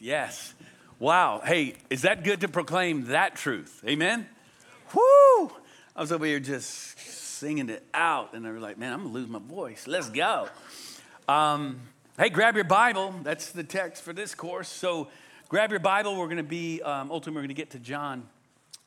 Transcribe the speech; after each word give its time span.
Yes. 0.00 0.54
Wow. 0.98 1.40
Hey, 1.44 1.74
is 1.90 2.02
that 2.02 2.24
good 2.24 2.40
to 2.40 2.48
proclaim 2.48 3.06
that 3.06 3.36
truth? 3.36 3.82
Amen? 3.86 4.26
Whoo! 4.94 5.52
I 5.94 6.00
was 6.00 6.12
over 6.12 6.24
here 6.24 6.40
just 6.40 6.98
singing 6.98 7.68
it 7.68 7.84
out, 7.92 8.34
and 8.34 8.44
they 8.44 8.50
were 8.50 8.60
like, 8.60 8.78
man, 8.78 8.92
I'm 8.92 9.02
gonna 9.02 9.12
lose 9.12 9.28
my 9.28 9.38
voice. 9.38 9.86
Let's 9.86 10.10
go. 10.10 10.48
Um, 11.28 11.80
hey, 12.18 12.28
grab 12.28 12.54
your 12.54 12.64
Bible. 12.64 13.14
That's 13.22 13.50
the 13.50 13.64
text 13.64 14.02
for 14.02 14.12
this 14.12 14.34
course. 14.34 14.68
So 14.68 15.08
grab 15.48 15.70
your 15.70 15.80
Bible. 15.80 16.16
We're 16.16 16.28
gonna 16.28 16.42
be, 16.42 16.82
um, 16.82 17.10
ultimately, 17.10 17.40
we're 17.40 17.46
gonna 17.46 17.54
get 17.54 17.70
to 17.70 17.78
John 17.78 18.28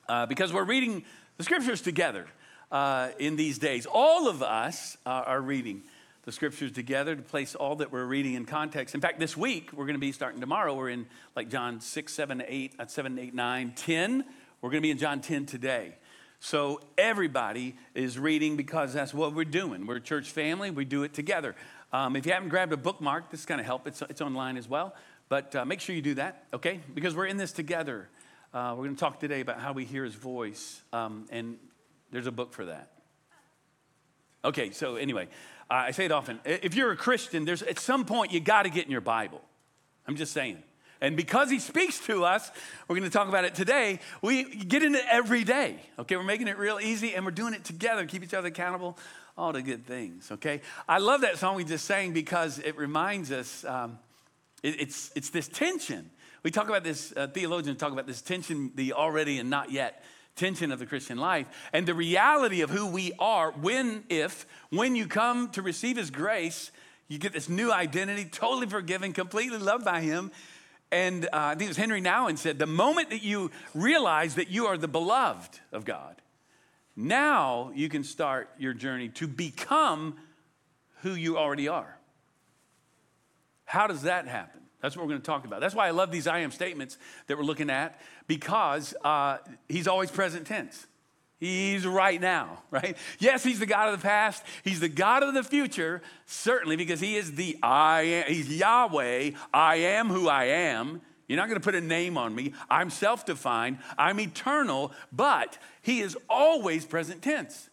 uh, 0.07 0.25
because 0.25 0.53
we're 0.53 0.63
reading 0.63 1.03
the 1.37 1.43
scriptures 1.43 1.81
together 1.81 2.27
uh, 2.71 3.09
in 3.19 3.35
these 3.35 3.57
days. 3.57 3.85
All 3.85 4.27
of 4.27 4.41
us 4.41 4.97
uh, 5.05 5.09
are 5.09 5.41
reading 5.41 5.83
the 6.29 6.33
scriptures 6.33 6.71
together 6.71 7.15
to 7.15 7.23
place 7.23 7.55
all 7.55 7.77
that 7.77 7.91
we're 7.91 8.05
reading 8.05 8.35
in 8.35 8.45
context. 8.45 8.93
In 8.93 9.01
fact, 9.01 9.19
this 9.19 9.35
week, 9.35 9.71
we're 9.73 9.85
going 9.85 9.95
to 9.95 9.99
be 9.99 10.11
starting 10.11 10.39
tomorrow. 10.39 10.75
We're 10.75 10.89
in 10.89 11.07
like 11.35 11.49
John 11.49 11.81
6, 11.81 12.13
7, 12.13 12.43
8, 12.47 12.75
uh, 12.77 12.85
7, 12.85 13.17
8, 13.17 13.33
9, 13.33 13.73
10. 13.75 14.23
We're 14.61 14.69
going 14.69 14.77
to 14.79 14.85
be 14.85 14.91
in 14.91 14.99
John 14.99 15.21
10 15.21 15.47
today. 15.47 15.95
So 16.39 16.81
everybody 16.99 17.75
is 17.95 18.19
reading 18.19 18.57
because 18.57 18.93
that's 18.93 19.11
what 19.11 19.33
we're 19.33 19.43
doing. 19.43 19.87
We're 19.87 19.95
a 19.95 20.01
church 20.01 20.29
family, 20.29 20.69
we 20.69 20.85
do 20.85 21.01
it 21.01 21.15
together. 21.15 21.55
Um, 21.91 22.15
if 22.15 22.27
you 22.27 22.31
haven't 22.31 22.49
grabbed 22.49 22.73
a 22.73 22.77
bookmark, 22.77 23.31
this 23.31 23.47
kind 23.47 23.59
of 23.59 23.65
help. 23.65 23.87
It's, 23.87 24.03
it's 24.03 24.21
online 24.21 24.55
as 24.55 24.69
well. 24.69 24.93
But 25.29 25.55
uh, 25.55 25.65
make 25.65 25.79
sure 25.79 25.95
you 25.95 26.03
do 26.03 26.13
that, 26.13 26.43
okay? 26.53 26.79
Because 26.93 27.15
we're 27.15 27.25
in 27.25 27.37
this 27.37 27.53
together. 27.53 28.07
Uh, 28.53 28.75
we're 28.77 28.83
going 28.83 28.95
to 28.95 28.99
talk 28.99 29.19
today 29.19 29.41
about 29.41 29.59
how 29.59 29.73
we 29.73 29.83
hear 29.83 30.03
his 30.03 30.13
voice, 30.13 30.79
um, 30.93 31.25
and 31.31 31.57
there's 32.11 32.27
a 32.27 32.31
book 32.31 32.53
for 32.53 32.65
that. 32.65 32.91
Okay, 34.45 34.71
so 34.71 34.95
anyway, 34.95 35.27
I 35.69 35.91
say 35.91 36.05
it 36.05 36.11
often. 36.11 36.39
If 36.45 36.73
you're 36.73 36.91
a 36.91 36.97
Christian, 36.97 37.45
there's 37.45 37.61
at 37.61 37.79
some 37.79 38.05
point 38.05 38.31
you 38.31 38.39
got 38.39 38.63
to 38.63 38.69
get 38.69 38.85
in 38.85 38.91
your 38.91 39.01
Bible. 39.01 39.41
I'm 40.07 40.15
just 40.15 40.33
saying. 40.33 40.63
And 41.01 41.15
because 41.15 41.49
he 41.49 41.59
speaks 41.59 41.99
to 42.07 42.25
us, 42.25 42.51
we're 42.87 42.97
going 42.97 43.09
to 43.09 43.13
talk 43.13 43.29
about 43.29 43.45
it 43.45 43.55
today. 43.55 43.99
We 44.21 44.43
get 44.43 44.83
in 44.83 44.95
it 44.95 45.05
every 45.09 45.43
day. 45.43 45.77
Okay, 45.97 46.17
we're 46.17 46.23
making 46.23 46.47
it 46.47 46.57
real 46.57 46.79
easy 46.81 47.13
and 47.13 47.23
we're 47.23 47.31
doing 47.31 47.53
it 47.53 47.63
together. 47.63 48.05
Keep 48.05 48.23
each 48.23 48.33
other 48.33 48.49
accountable. 48.49 48.97
All 49.37 49.53
the 49.53 49.61
good 49.61 49.85
things. 49.85 50.29
Okay, 50.31 50.59
I 50.87 50.97
love 50.97 51.21
that 51.21 51.37
song 51.37 51.55
we 51.55 51.63
just 51.63 51.85
sang 51.85 52.11
because 52.11 52.59
it 52.59 52.75
reminds 52.77 53.31
us. 53.31 53.63
Um, 53.63 53.99
it, 54.61 54.81
it's 54.81 55.11
it's 55.15 55.29
this 55.29 55.47
tension. 55.47 56.09
We 56.43 56.51
talk 56.51 56.67
about 56.67 56.83
this. 56.83 57.13
Uh, 57.15 57.27
theologians 57.27 57.77
talk 57.77 57.93
about 57.93 58.05
this 58.05 58.21
tension, 58.21 58.71
the 58.75 58.91
already 58.91 59.39
and 59.39 59.49
not 59.49 59.71
yet 59.71 60.03
tension 60.35 60.71
of 60.71 60.79
the 60.79 60.85
Christian 60.85 61.17
life 61.17 61.47
and 61.73 61.85
the 61.85 61.93
reality 61.93 62.61
of 62.61 62.69
who 62.69 62.87
we 62.87 63.11
are 63.19 63.51
when, 63.51 64.03
if, 64.09 64.45
when 64.69 64.95
you 64.95 65.07
come 65.07 65.49
to 65.51 65.61
receive 65.61 65.97
His 65.97 66.09
grace, 66.09 66.71
you 67.07 67.17
get 67.17 67.33
this 67.33 67.49
new 67.49 67.71
identity, 67.71 68.25
totally 68.25 68.67
forgiven, 68.67 69.13
completely 69.13 69.57
loved 69.57 69.83
by 69.83 70.01
Him. 70.01 70.31
And 70.91 71.25
uh, 71.25 71.29
I 71.33 71.49
think 71.51 71.63
it 71.63 71.67
was 71.69 71.77
Henry 71.77 72.01
Nouwen 72.01 72.37
said, 72.37 72.57
the 72.57 72.65
moment 72.65 73.09
that 73.09 73.23
you 73.23 73.51
realize 73.73 74.35
that 74.35 74.49
you 74.49 74.67
are 74.67 74.77
the 74.77 74.87
beloved 74.87 75.59
of 75.71 75.85
God, 75.85 76.21
now 76.95 77.71
you 77.75 77.89
can 77.89 78.03
start 78.03 78.49
your 78.57 78.73
journey 78.73 79.09
to 79.09 79.27
become 79.27 80.17
who 81.01 81.13
you 81.13 81.37
already 81.37 81.67
are. 81.67 81.97
How 83.65 83.87
does 83.87 84.01
that 84.03 84.27
happen? 84.27 84.61
That's 84.81 84.95
what 84.95 85.03
we're 85.03 85.09
going 85.09 85.21
to 85.21 85.25
talk 85.25 85.45
about. 85.45 85.59
That's 85.59 85.75
why 85.75 85.87
I 85.87 85.91
love 85.91 86.11
these 86.11 86.27
I 86.27 86.39
am 86.39 86.51
statements 86.51 86.97
that 87.27 87.37
we're 87.37 87.43
looking 87.43 87.69
at 87.69 87.99
because 88.27 88.93
uh, 89.03 89.37
he's 89.67 89.87
always 89.87 90.09
present 90.09 90.47
tense. 90.47 90.87
He's 91.39 91.85
right 91.85 92.19
now, 92.19 92.63
right? 92.71 92.97
Yes, 93.19 93.43
he's 93.43 93.59
the 93.59 93.65
God 93.65 93.93
of 93.93 93.99
the 93.99 94.03
past. 94.05 94.43
He's 94.63 94.79
the 94.79 94.89
God 94.89 95.23
of 95.23 95.33
the 95.33 95.43
future, 95.43 96.01
certainly, 96.25 96.75
because 96.75 96.99
he 96.99 97.15
is 97.15 97.35
the 97.35 97.57
I 97.63 98.01
am. 98.01 98.23
He's 98.27 98.49
Yahweh. 98.49 99.31
I 99.53 99.75
am 99.75 100.09
who 100.09 100.27
I 100.27 100.45
am. 100.45 101.01
You're 101.27 101.37
not 101.37 101.47
going 101.47 101.59
to 101.59 101.63
put 101.63 101.75
a 101.75 101.81
name 101.81 102.17
on 102.17 102.33
me. 102.33 102.53
I'm 102.69 102.89
self 102.89 103.25
defined. 103.25 103.77
I'm 103.97 104.19
eternal, 104.19 104.91
but 105.11 105.57
he 105.81 105.99
is 105.99 106.17
always 106.27 106.85
present 106.85 107.21
tense. 107.21 107.69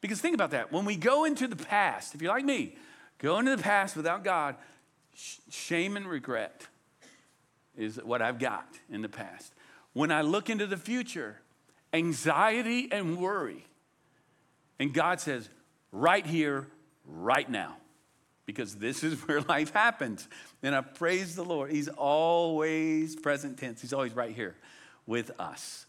Because 0.00 0.20
think 0.20 0.34
about 0.34 0.50
that. 0.52 0.70
When 0.70 0.84
we 0.84 0.96
go 0.96 1.24
into 1.24 1.48
the 1.48 1.56
past, 1.56 2.14
if 2.14 2.22
you're 2.22 2.32
like 2.32 2.44
me, 2.44 2.76
go 3.18 3.38
into 3.38 3.56
the 3.56 3.62
past 3.62 3.96
without 3.96 4.22
God, 4.22 4.56
shame 5.50 5.96
and 5.96 6.08
regret 6.08 6.66
is 7.76 7.96
what 7.96 8.22
I've 8.22 8.38
got 8.38 8.66
in 8.90 9.02
the 9.02 9.08
past. 9.08 9.52
When 9.92 10.10
I 10.10 10.22
look 10.22 10.50
into 10.50 10.66
the 10.66 10.76
future, 10.76 11.40
anxiety 11.92 12.88
and 12.90 13.18
worry. 13.18 13.64
And 14.78 14.94
God 14.94 15.20
says, 15.20 15.48
right 15.92 16.24
here, 16.24 16.66
right 17.06 17.48
now, 17.48 17.76
because 18.46 18.76
this 18.76 19.02
is 19.02 19.14
where 19.26 19.40
life 19.42 19.72
happens. 19.72 20.28
And 20.62 20.74
I 20.74 20.80
praise 20.80 21.36
the 21.36 21.44
Lord. 21.44 21.70
He's 21.70 21.88
always 21.88 23.16
present 23.16 23.58
tense, 23.58 23.80
He's 23.80 23.92
always 23.92 24.14
right 24.14 24.34
here 24.34 24.56
with 25.06 25.30
us. 25.40 25.86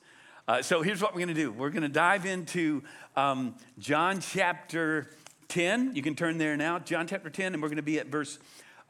Uh, 0.48 0.62
so 0.62 0.82
here's 0.82 1.02
what 1.02 1.14
we're 1.14 1.20
going 1.20 1.30
to 1.30 1.34
do 1.34 1.52
we're 1.52 1.70
going 1.70 1.84
to 1.84 1.90
dive 1.90 2.26
into 2.26 2.84
um, 3.16 3.56
John 3.78 4.20
chapter 4.20 5.10
10. 5.50 5.96
You 5.96 6.02
can 6.02 6.16
turn 6.16 6.38
there 6.38 6.58
now, 6.58 6.80
John 6.80 7.08
chapter 7.08 7.30
10, 7.30 7.54
and 7.54 7.62
we're 7.62 7.70
going 7.70 7.76
to 7.76 7.84
be 7.84 8.00
at 8.00 8.08
verse 8.08 8.40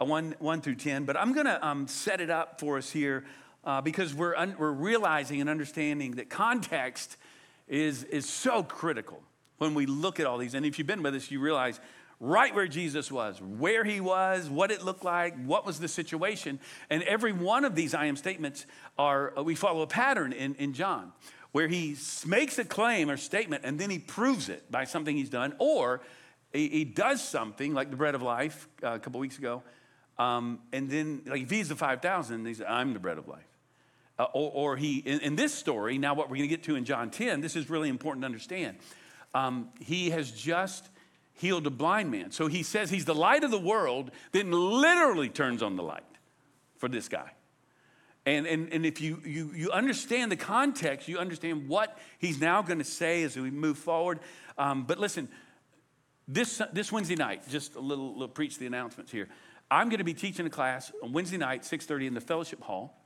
1, 0.05 0.35
1 0.39 0.61
through 0.61 0.75
10. 0.75 1.05
But 1.05 1.17
I'm 1.17 1.33
going 1.33 1.45
to 1.45 1.65
um, 1.65 1.87
set 1.87 2.21
it 2.21 2.29
up 2.29 2.59
for 2.59 2.77
us 2.77 2.89
here 2.89 3.25
uh, 3.63 3.81
because 3.81 4.13
we're, 4.13 4.35
un- 4.35 4.55
we're 4.57 4.71
realizing 4.71 5.41
and 5.41 5.49
understanding 5.49 6.11
that 6.11 6.29
context 6.29 7.17
is, 7.67 8.03
is 8.05 8.27
so 8.27 8.63
critical 8.63 9.21
when 9.57 9.73
we 9.73 9.85
look 9.85 10.19
at 10.19 10.25
all 10.25 10.37
these. 10.37 10.53
And 10.55 10.65
if 10.65 10.77
you've 10.77 10.87
been 10.87 11.03
with 11.03 11.15
us, 11.15 11.29
you 11.29 11.39
realize 11.39 11.79
right 12.19 12.53
where 12.53 12.67
Jesus 12.67 13.11
was, 13.11 13.41
where 13.41 13.83
he 13.83 13.99
was, 13.99 14.49
what 14.49 14.71
it 14.71 14.83
looked 14.83 15.03
like, 15.03 15.35
what 15.45 15.65
was 15.65 15.79
the 15.79 15.87
situation. 15.87 16.59
And 16.89 17.03
every 17.03 17.33
one 17.33 17.65
of 17.65 17.75
these 17.75 17.93
I 17.93 18.05
am 18.05 18.15
statements 18.15 18.65
are, 18.97 19.37
uh, 19.37 19.43
we 19.43 19.55
follow 19.55 19.81
a 19.81 19.87
pattern 19.87 20.31
in, 20.31 20.55
in 20.55 20.73
John 20.73 21.11
where 21.51 21.67
he 21.67 21.97
makes 22.25 22.57
a 22.59 22.65
claim 22.65 23.09
or 23.09 23.17
statement 23.17 23.63
and 23.65 23.79
then 23.79 23.89
he 23.89 23.99
proves 23.99 24.49
it 24.49 24.71
by 24.71 24.85
something 24.85 25.15
he's 25.15 25.29
done, 25.29 25.53
or 25.59 26.01
he, 26.53 26.69
he 26.69 26.85
does 26.85 27.21
something 27.21 27.73
like 27.73 27.89
the 27.89 27.97
bread 27.97 28.15
of 28.15 28.21
life 28.21 28.69
uh, 28.83 28.93
a 28.93 28.99
couple 28.99 29.19
weeks 29.19 29.37
ago. 29.37 29.63
Um, 30.17 30.59
and 30.71 30.89
then, 30.89 31.21
like, 31.25 31.39
he 31.39 31.45
feeds 31.45 31.69
the 31.69 31.75
5,000, 31.75 32.45
he 32.45 32.53
says, 32.53 32.65
I'm 32.69 32.93
the 32.93 32.99
bread 32.99 33.17
of 33.17 33.27
life. 33.27 33.47
Uh, 34.19 34.25
or, 34.33 34.73
or, 34.73 34.77
he, 34.77 34.97
in, 34.97 35.19
in, 35.21 35.35
this 35.35 35.53
story, 35.53 35.97
now 35.97 36.13
what 36.13 36.29
we're 36.29 36.37
going 36.37 36.49
to 36.49 36.55
get 36.55 36.63
to 36.65 36.75
in 36.75 36.85
John 36.85 37.09
10, 37.09 37.41
this 37.41 37.55
is 37.55 37.69
really 37.69 37.89
important 37.89 38.21
to 38.21 38.25
understand. 38.27 38.77
Um, 39.33 39.69
he 39.79 40.11
has 40.11 40.31
just 40.31 40.89
healed 41.33 41.65
a 41.65 41.71
blind 41.71 42.11
man. 42.11 42.31
So 42.31 42.47
he 42.47 42.61
says 42.61 42.89
he's 42.89 43.05
the 43.05 43.15
light 43.15 43.43
of 43.43 43.49
the 43.49 43.59
world, 43.59 44.11
then 44.31 44.51
literally 44.51 45.29
turns 45.29 45.63
on 45.63 45.75
the 45.75 45.83
light 45.83 46.03
for 46.77 46.87
this 46.87 47.07
guy. 47.07 47.31
And, 48.25 48.45
and, 48.45 48.71
and 48.71 48.85
if 48.85 49.01
you, 49.01 49.19
you, 49.25 49.51
you 49.55 49.71
understand 49.71 50.31
the 50.31 50.35
context, 50.35 51.07
you 51.07 51.17
understand 51.17 51.67
what 51.67 51.97
he's 52.19 52.39
now 52.39 52.61
going 52.61 52.77
to 52.77 52.85
say 52.85 53.23
as 53.23 53.35
we 53.35 53.49
move 53.49 53.79
forward. 53.79 54.19
Um, 54.57 54.83
but 54.83 54.99
listen, 54.99 55.27
this, 56.27 56.61
this 56.71 56.91
Wednesday 56.91 57.15
night, 57.15 57.41
just 57.49 57.75
a 57.75 57.79
little, 57.79 58.11
little 58.13 58.27
preach 58.27 58.59
the 58.59 58.67
announcements 58.67 59.11
here. 59.11 59.27
I'm 59.71 59.87
going 59.87 59.99
to 59.99 60.03
be 60.03 60.13
teaching 60.13 60.45
a 60.45 60.49
class 60.49 60.91
on 61.01 61.13
Wednesday 61.13 61.37
night, 61.37 61.61
6:30 61.61 62.07
in 62.07 62.13
the 62.13 62.21
fellowship 62.21 62.61
hall. 62.61 62.97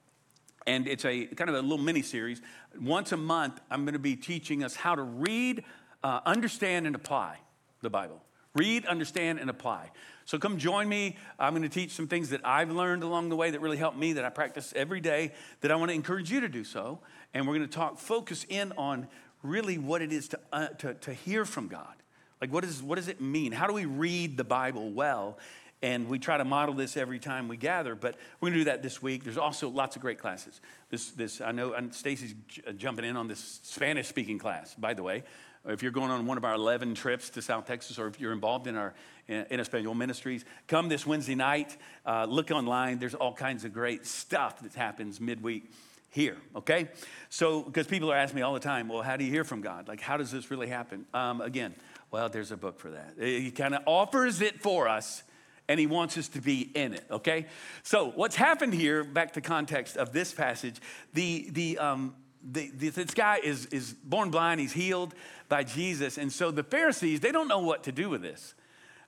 And 0.66 0.88
it's 0.88 1.06
a 1.06 1.28
kind 1.28 1.48
of 1.48 1.56
a 1.56 1.62
little 1.62 1.78
mini 1.78 2.02
series. 2.02 2.42
Once 2.82 3.12
a 3.12 3.18
month, 3.18 3.62
I'm 3.70 3.86
going 3.86 3.94
to 3.94 4.00
be 4.00 4.16
teaching 4.16 4.64
us 4.64 4.76
how 4.76 4.96
to 4.96 5.04
read, 5.04 5.64
uh, 6.04 6.22
understand, 6.26 6.88
and 6.88 6.96
apply 6.96 7.38
the 7.82 7.92
Bible. 7.92 8.24
Read, 8.56 8.84
understand, 8.88 9.38
and 9.38 9.48
apply. 9.48 9.92
So 10.24 10.40
come 10.40 10.58
join 10.58 10.90
me. 10.90 11.18
I'm 11.38 11.54
going 11.54 11.62
to 11.62 11.70
teach 11.70 11.92
some 11.92 12.08
things 12.08 12.30
that 12.30 12.42
I've 12.44 12.72
learned 12.72 13.04
along 13.04 13.30
the 13.30 13.36
way 13.36 13.52
that 13.52 13.62
really 13.62 13.78
helped 13.78 13.98
me, 13.98 14.14
that 14.14 14.26
I 14.26 14.30
practice 14.30 14.74
every 14.76 15.02
day, 15.02 15.34
that 15.62 15.72
I 15.72 15.76
want 15.76 15.90
to 15.90 15.96
encourage 15.96 16.32
you 16.32 16.40
to 16.40 16.50
do 16.50 16.64
so. 16.64 17.00
And 17.36 17.48
we're 17.48 17.58
going 17.58 17.70
to 17.70 17.76
talk, 17.76 18.00
focus 18.00 18.44
in 18.50 18.72
on 18.72 19.08
really 19.44 19.78
what 19.78 20.02
it 20.02 20.12
is 20.12 20.30
to, 20.30 20.40
uh, 20.52 20.68
to, 20.80 20.96
to 20.96 21.14
hear 21.14 21.46
from 21.46 21.68
God. 21.68 21.94
Like, 22.42 22.52
what, 22.52 22.64
is, 22.64 22.82
what 22.82 22.96
does 22.96 23.08
it 23.08 23.22
mean? 23.22 23.52
How 23.52 23.68
do 23.68 23.74
we 23.74 23.86
read 23.86 24.36
the 24.36 24.44
Bible 24.44 24.92
well? 24.92 25.38
And 25.86 26.10
we 26.10 26.18
try 26.18 26.36
to 26.36 26.46
model 26.46 26.74
this 26.74 26.98
every 26.98 27.20
time 27.20 27.48
we 27.48 27.58
gather, 27.58 27.94
but 27.94 28.16
we're 28.42 28.50
gonna 28.50 28.62
do 28.62 28.64
that 28.64 28.82
this 28.82 29.04
week. 29.04 29.24
There's 29.24 29.38
also 29.38 29.70
lots 29.70 29.96
of 29.96 30.02
great 30.02 30.18
classes. 30.18 30.60
This, 30.90 31.12
this 31.12 31.42
I 31.42 31.52
know 31.52 31.76
Stacy's 31.92 32.34
j- 32.48 32.64
uh, 32.68 32.72
jumping 32.72 33.06
in 33.06 33.16
on 33.16 33.28
this 33.28 33.60
Spanish 33.62 34.08
speaking 34.08 34.40
class, 34.40 34.74
by 34.74 34.96
the 34.96 35.04
way. 35.04 35.22
If 35.64 35.84
you're 35.84 35.92
going 35.92 36.10
on 36.10 36.26
one 36.26 36.38
of 36.38 36.44
our 36.44 36.56
11 36.56 36.96
trips 36.96 37.30
to 37.32 37.42
South 37.44 37.68
Texas, 37.68 38.00
or 38.00 38.08
if 38.08 38.20
you're 38.20 38.34
involved 38.34 38.66
in 38.66 38.76
our 38.76 38.96
in, 39.28 39.46
in 39.52 39.60
Espanol 39.60 39.94
ministries, 39.94 40.44
come 40.68 40.90
this 40.90 41.06
Wednesday 41.06 41.36
night. 41.36 41.78
Uh, 42.04 42.26
look 42.28 42.50
online. 42.50 42.98
There's 42.98 43.14
all 43.14 43.34
kinds 43.34 43.64
of 43.64 43.72
great 43.72 44.08
stuff 44.08 44.62
that 44.62 44.74
happens 44.74 45.22
midweek 45.22 45.70
here, 46.10 46.38
okay? 46.56 46.90
So, 47.30 47.62
because 47.62 47.86
people 47.86 48.12
are 48.12 48.18
asking 48.18 48.38
me 48.38 48.42
all 48.42 48.56
the 48.56 48.60
time, 48.60 48.88
well, 48.88 49.04
how 49.04 49.18
do 49.18 49.24
you 49.24 49.30
hear 49.30 49.44
from 49.44 49.62
God? 49.62 49.88
Like, 49.88 50.02
how 50.02 50.18
does 50.18 50.32
this 50.32 50.50
really 50.50 50.68
happen? 50.68 51.06
Um, 51.14 51.42
again, 51.42 51.76
well, 52.10 52.28
there's 52.28 52.52
a 52.52 52.58
book 52.58 52.80
for 52.80 52.90
that. 52.90 53.14
He 53.20 53.52
kind 53.52 53.76
of 53.76 53.84
offers 53.86 54.42
it 54.42 54.64
for 54.64 54.88
us 54.88 55.22
and 55.68 55.80
he 55.80 55.88
wants 55.88 56.18
us 56.18 56.28
to 56.30 56.42
be 56.42 56.70
in 56.76 56.94
it, 56.94 57.06
okay? 57.10 57.48
So, 57.84 58.12
what's 58.12 58.36
happened 58.36 58.74
here, 58.74 59.04
back 59.04 59.34
to 59.34 59.42
context 59.42 59.98
of 59.98 60.12
this 60.14 60.32
passage, 60.32 60.76
the, 61.14 61.50
the, 61.52 61.78
um, 61.80 62.16
the, 62.44 62.70
this 62.70 63.14
guy 63.14 63.40
is, 63.44 63.66
is 63.68 63.94
born 63.94 64.30
blind, 64.30 64.60
he's 64.60 64.74
healed 64.74 65.16
by 65.50 65.64
Jesus. 65.64 66.18
And 66.18 66.32
so 66.32 66.52
the 66.52 66.64
Pharisees, 66.64 67.20
they 67.20 67.32
don't 67.32 67.48
know 67.48 67.60
what 67.60 67.84
to 67.84 67.92
do 67.92 68.10
with 68.10 68.22
this. 68.22 68.54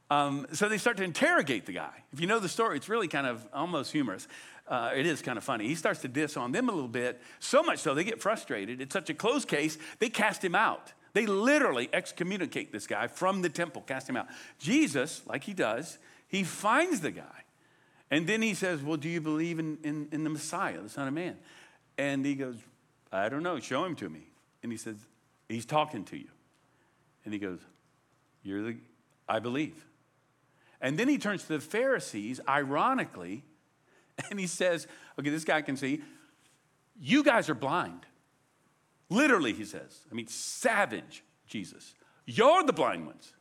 Um, 0.09 0.47
so 0.53 0.69
they 0.69 0.77
start 0.77 0.97
to 0.97 1.03
interrogate 1.03 1.65
the 1.65 1.73
guy. 1.73 2.03
If 2.13 2.21
you 2.21 2.27
know 2.27 2.39
the 2.39 2.49
story, 2.49 2.77
it's 2.77 2.89
really 2.89 3.07
kind 3.07 3.27
of 3.27 3.45
almost 3.53 3.91
humorous. 3.91 4.27
uh, 4.67 4.91
it 4.95 5.05
is 5.05 5.21
kind 5.21 5.37
of 5.37 5.43
funny. 5.43 5.67
He 5.67 5.75
starts 5.75 6.01
to 6.01 6.07
diss 6.07 6.37
on 6.37 6.51
them 6.51 6.69
a 6.69 6.71
little 6.71 6.89
bit, 6.89 7.21
so 7.39 7.63
much 7.63 7.79
so 7.79 7.93
they 7.93 8.03
get 8.03 8.21
frustrated. 8.21 8.81
It's 8.81 8.93
such 8.93 9.09
a 9.09 9.13
close 9.13 9.45
case, 9.45 9.77
they 9.99 10.09
cast 10.09 10.43
him 10.43 10.55
out. 10.55 10.93
They 11.13 11.25
literally 11.25 11.89
excommunicate 11.93 12.71
this 12.71 12.85
guy 12.85 13.07
from 13.07 13.41
the 13.41 13.49
temple, 13.49 13.81
cast 13.81 14.09
him 14.09 14.17
out. 14.17 14.27
Jesus, 14.59 15.21
like 15.25 15.43
he 15.43 15.53
does, 15.53 15.97
he 16.27 16.43
finds 16.43 17.01
the 17.01 17.11
guy. 17.11 17.43
And 18.09 18.27
then 18.27 18.41
he 18.41 18.53
says, 18.53 18.81
Well, 18.81 18.97
do 18.97 19.09
you 19.09 19.21
believe 19.21 19.59
in, 19.59 19.77
in, 19.83 20.07
in 20.11 20.23
the 20.23 20.29
Messiah, 20.29 20.81
the 20.81 20.89
Son 20.89 21.07
of 21.07 21.13
Man? 21.13 21.37
And 21.97 22.25
he 22.25 22.35
goes, 22.35 22.55
I 23.11 23.29
don't 23.29 23.43
know, 23.43 23.59
show 23.59 23.83
him 23.85 23.95
to 23.95 24.09
me. 24.09 24.27
And 24.63 24.71
he 24.71 24.77
says, 24.77 24.95
He's 25.49 25.65
talking 25.65 26.03
to 26.05 26.17
you. 26.17 26.29
And 27.25 27.33
he 27.33 27.39
goes, 27.39 27.59
You're 28.43 28.63
the, 28.63 28.77
I 29.27 29.39
believe. 29.39 29.85
And 30.79 30.97
then 30.97 31.09
he 31.09 31.17
turns 31.17 31.43
to 31.43 31.53
the 31.53 31.59
Pharisees, 31.59 32.39
ironically, 32.47 33.43
and 34.29 34.39
he 34.39 34.47
says, 34.47 34.87
Okay, 35.19 35.29
this 35.29 35.43
guy 35.43 35.61
can 35.61 35.75
see, 35.75 36.01
you 36.99 37.23
guys 37.23 37.49
are 37.49 37.55
blind. 37.55 38.05
Literally, 39.09 39.53
he 39.53 39.65
says. 39.65 40.01
I 40.11 40.15
mean, 40.15 40.27
savage 40.27 41.23
Jesus. 41.47 41.93
You're 42.25 42.63
the 42.63 42.73
blind 42.73 43.05
ones. 43.05 43.33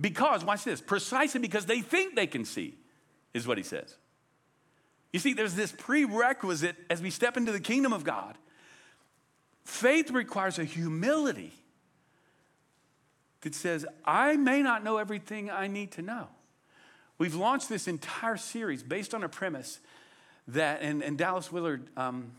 Because, 0.00 0.44
watch 0.44 0.64
this, 0.64 0.80
precisely 0.80 1.40
because 1.40 1.66
they 1.66 1.80
think 1.80 2.16
they 2.16 2.26
can 2.26 2.44
see, 2.44 2.76
is 3.32 3.46
what 3.46 3.58
he 3.58 3.64
says. 3.64 3.96
You 5.12 5.20
see, 5.20 5.32
there's 5.32 5.54
this 5.54 5.72
prerequisite 5.72 6.76
as 6.90 7.00
we 7.00 7.10
step 7.10 7.36
into 7.36 7.52
the 7.52 7.60
kingdom 7.60 7.92
of 7.92 8.02
God. 8.02 8.36
Faith 9.64 10.10
requires 10.10 10.58
a 10.58 10.64
humility 10.64 11.52
that 13.42 13.54
says, 13.54 13.86
I 14.04 14.36
may 14.36 14.62
not 14.62 14.82
know 14.82 14.96
everything 14.98 15.50
I 15.50 15.68
need 15.68 15.92
to 15.92 16.02
know. 16.02 16.28
We've 17.18 17.34
launched 17.34 17.68
this 17.68 17.86
entire 17.86 18.36
series 18.36 18.82
based 18.82 19.14
on 19.14 19.22
a 19.22 19.28
premise 19.28 19.78
that, 20.48 20.82
and, 20.82 21.02
and 21.02 21.16
Dallas 21.16 21.52
Willard, 21.52 21.88
um, 21.96 22.32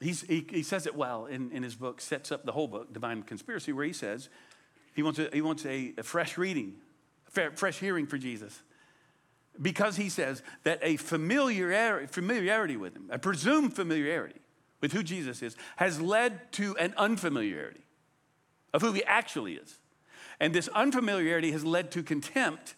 he, 0.00 0.12
he 0.50 0.62
says 0.62 0.86
it 0.86 0.94
well 0.94 1.26
in, 1.26 1.50
in 1.50 1.62
his 1.62 1.74
book, 1.74 2.00
sets 2.00 2.30
up 2.30 2.44
the 2.44 2.52
whole 2.52 2.68
book, 2.68 2.92
Divine 2.92 3.22
Conspiracy, 3.22 3.72
where 3.72 3.86
he 3.86 3.92
says 3.92 4.28
he 4.94 5.02
wants 5.02 5.18
a, 5.18 5.30
he 5.32 5.40
wants 5.40 5.64
a, 5.64 5.94
a 5.96 6.02
fresh 6.02 6.36
reading, 6.36 6.74
fresh 7.30 7.78
hearing 7.78 8.06
for 8.06 8.18
Jesus. 8.18 8.62
Because 9.60 9.96
he 9.96 10.08
says 10.08 10.42
that 10.62 10.78
a 10.82 10.96
familiarity, 10.96 12.06
familiarity 12.06 12.76
with 12.76 12.94
him, 12.94 13.08
a 13.10 13.18
presumed 13.18 13.74
familiarity 13.74 14.40
with 14.80 14.92
who 14.92 15.02
Jesus 15.02 15.42
is, 15.42 15.56
has 15.76 16.00
led 16.00 16.52
to 16.52 16.76
an 16.76 16.94
unfamiliarity 16.96 17.80
of 18.72 18.82
who 18.82 18.92
he 18.92 19.02
actually 19.04 19.54
is. 19.54 19.78
And 20.40 20.54
this 20.54 20.68
unfamiliarity 20.68 21.50
has 21.52 21.64
led 21.64 21.90
to 21.92 22.02
contempt. 22.02 22.76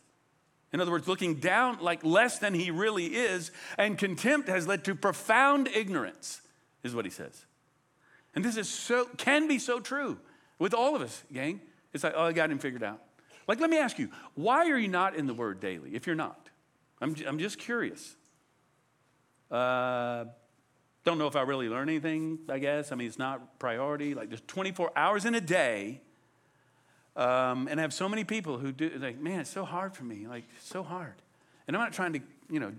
In 0.73 0.81
other 0.81 0.91
words, 0.91 1.09
looking 1.09 1.35
down 1.35 1.79
like 1.81 2.05
less 2.05 2.39
than 2.39 2.55
he 2.55 2.71
really 2.71 3.07
is. 3.07 3.51
And 3.77 3.99
contempt 3.99 4.49
has 4.49 4.67
led 4.67 4.85
to 4.85 4.95
profound 4.95 5.69
ignorance, 5.69 6.41
is 6.83 6.95
what 6.95 7.05
he 7.05 7.11
says. 7.11 7.45
And 8.35 8.45
this 8.45 8.57
is 8.57 8.69
so, 8.69 9.07
can 9.17 9.49
be 9.49 9.59
so 9.59 9.81
true 9.81 10.19
with 10.59 10.73
all 10.73 10.97
of 10.97 11.03
us, 11.03 11.23
gang. 11.33 11.61
It's 11.93 12.05
like, 12.05 12.15
oh, 12.17 12.25
I 12.25 12.33
got 12.33 12.51
him 12.51 12.59
figured 12.59 12.85
out. 12.85 13.03
Like, 13.51 13.61
let 13.61 13.69
me 13.69 13.79
ask 13.79 13.99
you, 13.99 14.09
why 14.35 14.71
are 14.71 14.79
you 14.79 14.89
not 14.89 15.15
in 15.15 15.27
the 15.27 15.35
Word 15.35 15.61
daily 15.61 15.95
if 15.95 16.07
you're 16.07 16.17
not? 16.17 16.49
I'm, 17.01 17.15
I'm 17.27 17.39
just 17.39 17.59
curious. 17.59 18.17
Uh, 19.51 20.25
don't 21.05 21.19
know 21.19 21.27
if 21.27 21.37
I 21.37 21.43
really 21.43 21.69
learn 21.69 21.89
anything, 21.89 22.39
I 22.49 22.59
guess. 22.59 22.93
I 22.93 22.95
mean, 22.95 23.09
it's 23.09 23.19
not 23.19 23.59
priority. 23.59 24.15
Like, 24.15 24.29
there's 24.29 24.43
24 24.47 24.93
hours 24.97 25.25
in 25.25 25.35
a 25.35 25.41
day 25.41 26.01
um, 27.17 27.69
and 27.69 27.81
I 27.81 27.83
have 27.83 27.93
so 27.93 28.09
many 28.09 28.25
people 28.25 28.59
who 28.59 28.73
do, 28.73 28.91
like, 28.99 29.21
man, 29.21 29.41
it's 29.41 29.51
so 29.51 29.65
hard 29.65 29.95
for 29.95 30.05
me, 30.05 30.27
like, 30.27 30.45
so 30.61 30.83
hard. 30.83 31.15
And 31.67 31.77
I'm 31.77 31.83
not 31.83 31.93
trying 31.93 32.13
to, 32.15 32.21
you 32.51 32.61
know, 32.61 32.73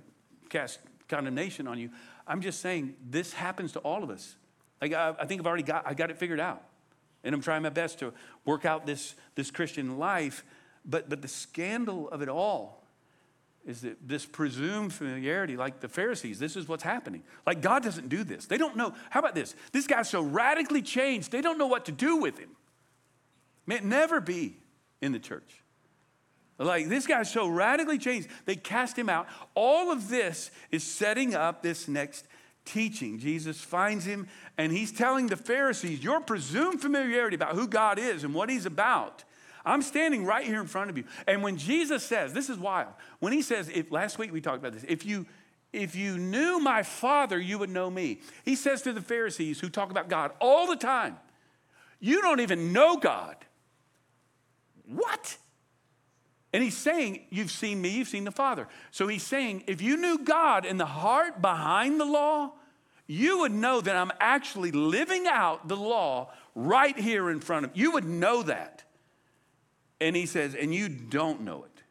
cast 0.49 0.79
condemnation 1.07 1.67
on 1.67 1.77
you. 1.77 1.89
I'm 2.25 2.41
just 2.41 2.61
saying 2.61 2.95
this 3.09 3.33
happens 3.33 3.73
to 3.73 3.79
all 3.79 4.03
of 4.03 4.09
us. 4.09 4.35
Like, 4.81 4.93
I, 4.93 5.13
I 5.19 5.25
think 5.25 5.41
I've 5.41 5.47
already 5.47 5.63
got, 5.63 5.85
I 5.85 5.93
got 5.93 6.09
it 6.09 6.17
figured 6.17 6.39
out. 6.39 6.63
And 7.23 7.35
I'm 7.35 7.41
trying 7.41 7.61
my 7.61 7.69
best 7.69 7.99
to 7.99 8.13
work 8.45 8.65
out 8.65 8.85
this, 8.85 9.15
this 9.35 9.51
Christian 9.51 9.99
life. 9.99 10.43
But, 10.85 11.09
but 11.09 11.21
the 11.21 11.27
scandal 11.27 12.09
of 12.09 12.21
it 12.21 12.29
all 12.29 12.83
is 13.65 13.81
that 13.81 14.07
this 14.07 14.25
presumed 14.25 14.91
familiarity, 14.91 15.55
like 15.55 15.79
the 15.81 15.87
Pharisees, 15.87 16.39
this 16.39 16.55
is 16.55 16.67
what's 16.67 16.83
happening. 16.83 17.21
Like, 17.45 17.61
God 17.61 17.83
doesn't 17.83 18.09
do 18.09 18.23
this. 18.23 18.45
They 18.47 18.57
don't 18.57 18.75
know. 18.75 18.95
How 19.11 19.19
about 19.19 19.35
this? 19.35 19.55
This 19.71 19.85
guy's 19.85 20.09
so 20.09 20.21
radically 20.21 20.81
changed, 20.81 21.31
they 21.31 21.41
don't 21.41 21.57
know 21.57 21.67
what 21.67 21.85
to 21.85 21.91
do 21.91 22.17
with 22.17 22.39
him. 22.39 22.49
May 23.67 23.75
it 23.75 23.85
never 23.85 24.19
be 24.19 24.57
in 25.01 25.11
the 25.11 25.19
church. 25.19 25.61
Like 26.57 26.89
this 26.89 27.07
guy's 27.07 27.31
so 27.31 27.47
radically 27.47 27.97
changed, 27.97 28.27
they 28.45 28.55
cast 28.55 28.97
him 28.97 29.09
out. 29.09 29.27
All 29.55 29.91
of 29.91 30.09
this 30.09 30.51
is 30.69 30.83
setting 30.83 31.33
up 31.33 31.63
this 31.63 31.87
next 31.87 32.27
teaching. 32.65 33.17
Jesus 33.17 33.59
finds 33.59 34.05
him 34.05 34.27
and 34.57 34.71
he's 34.71 34.91
telling 34.91 35.27
the 35.27 35.37
Pharisees, 35.37 36.03
Your 36.03 36.21
presumed 36.21 36.81
familiarity 36.81 37.35
about 37.35 37.55
who 37.55 37.67
God 37.67 37.97
is 37.97 38.23
and 38.23 38.33
what 38.33 38.49
he's 38.49 38.65
about. 38.65 39.23
I'm 39.65 39.81
standing 39.81 40.25
right 40.25 40.45
here 40.45 40.59
in 40.59 40.67
front 40.67 40.89
of 40.89 40.97
you. 40.97 41.03
And 41.27 41.43
when 41.43 41.57
Jesus 41.57 42.03
says, 42.03 42.33
this 42.33 42.49
is 42.49 42.57
wild. 42.57 42.93
When 43.19 43.33
he 43.33 43.41
says, 43.41 43.69
if, 43.69 43.91
last 43.91 44.17
week 44.17 44.31
we 44.31 44.41
talked 44.41 44.57
about 44.57 44.73
this, 44.73 44.85
if 44.87 45.05
you 45.05 45.25
if 45.73 45.95
you 45.95 46.17
knew 46.17 46.59
my 46.59 46.83
father, 46.83 47.39
you 47.39 47.57
would 47.57 47.69
know 47.69 47.89
me. 47.89 48.19
He 48.43 48.55
says 48.55 48.81
to 48.81 48.91
the 48.91 49.01
Pharisees 49.01 49.61
who 49.61 49.69
talk 49.69 49.89
about 49.89 50.09
God 50.09 50.31
all 50.41 50.67
the 50.67 50.75
time, 50.75 51.17
you 51.99 52.21
don't 52.21 52.41
even 52.41 52.73
know 52.73 52.97
God. 52.97 53.37
What? 54.85 55.37
And 56.51 56.61
he's 56.61 56.77
saying, 56.77 57.21
You've 57.29 57.51
seen 57.51 57.81
me, 57.81 57.89
you've 57.89 58.09
seen 58.09 58.25
the 58.25 58.31
Father. 58.31 58.67
So 58.91 59.07
he's 59.07 59.23
saying, 59.23 59.63
if 59.67 59.81
you 59.81 59.95
knew 59.95 60.19
God 60.19 60.65
in 60.65 60.77
the 60.77 60.85
heart 60.85 61.41
behind 61.41 61.99
the 61.99 62.05
law, 62.05 62.51
you 63.07 63.39
would 63.39 63.51
know 63.51 63.79
that 63.81 63.95
I'm 63.95 64.11
actually 64.19 64.71
living 64.71 65.25
out 65.27 65.67
the 65.67 65.77
law 65.77 66.31
right 66.55 66.97
here 66.97 67.29
in 67.29 67.39
front 67.39 67.65
of 67.65 67.71
you. 67.75 67.83
You 67.83 67.91
would 67.91 68.05
know 68.05 68.43
that. 68.43 68.83
And 70.01 70.15
he 70.15 70.25
says, 70.25 70.55
and 70.55 70.73
you 70.73 70.89
don't 70.89 71.41
know 71.41 71.63
it 71.63 71.83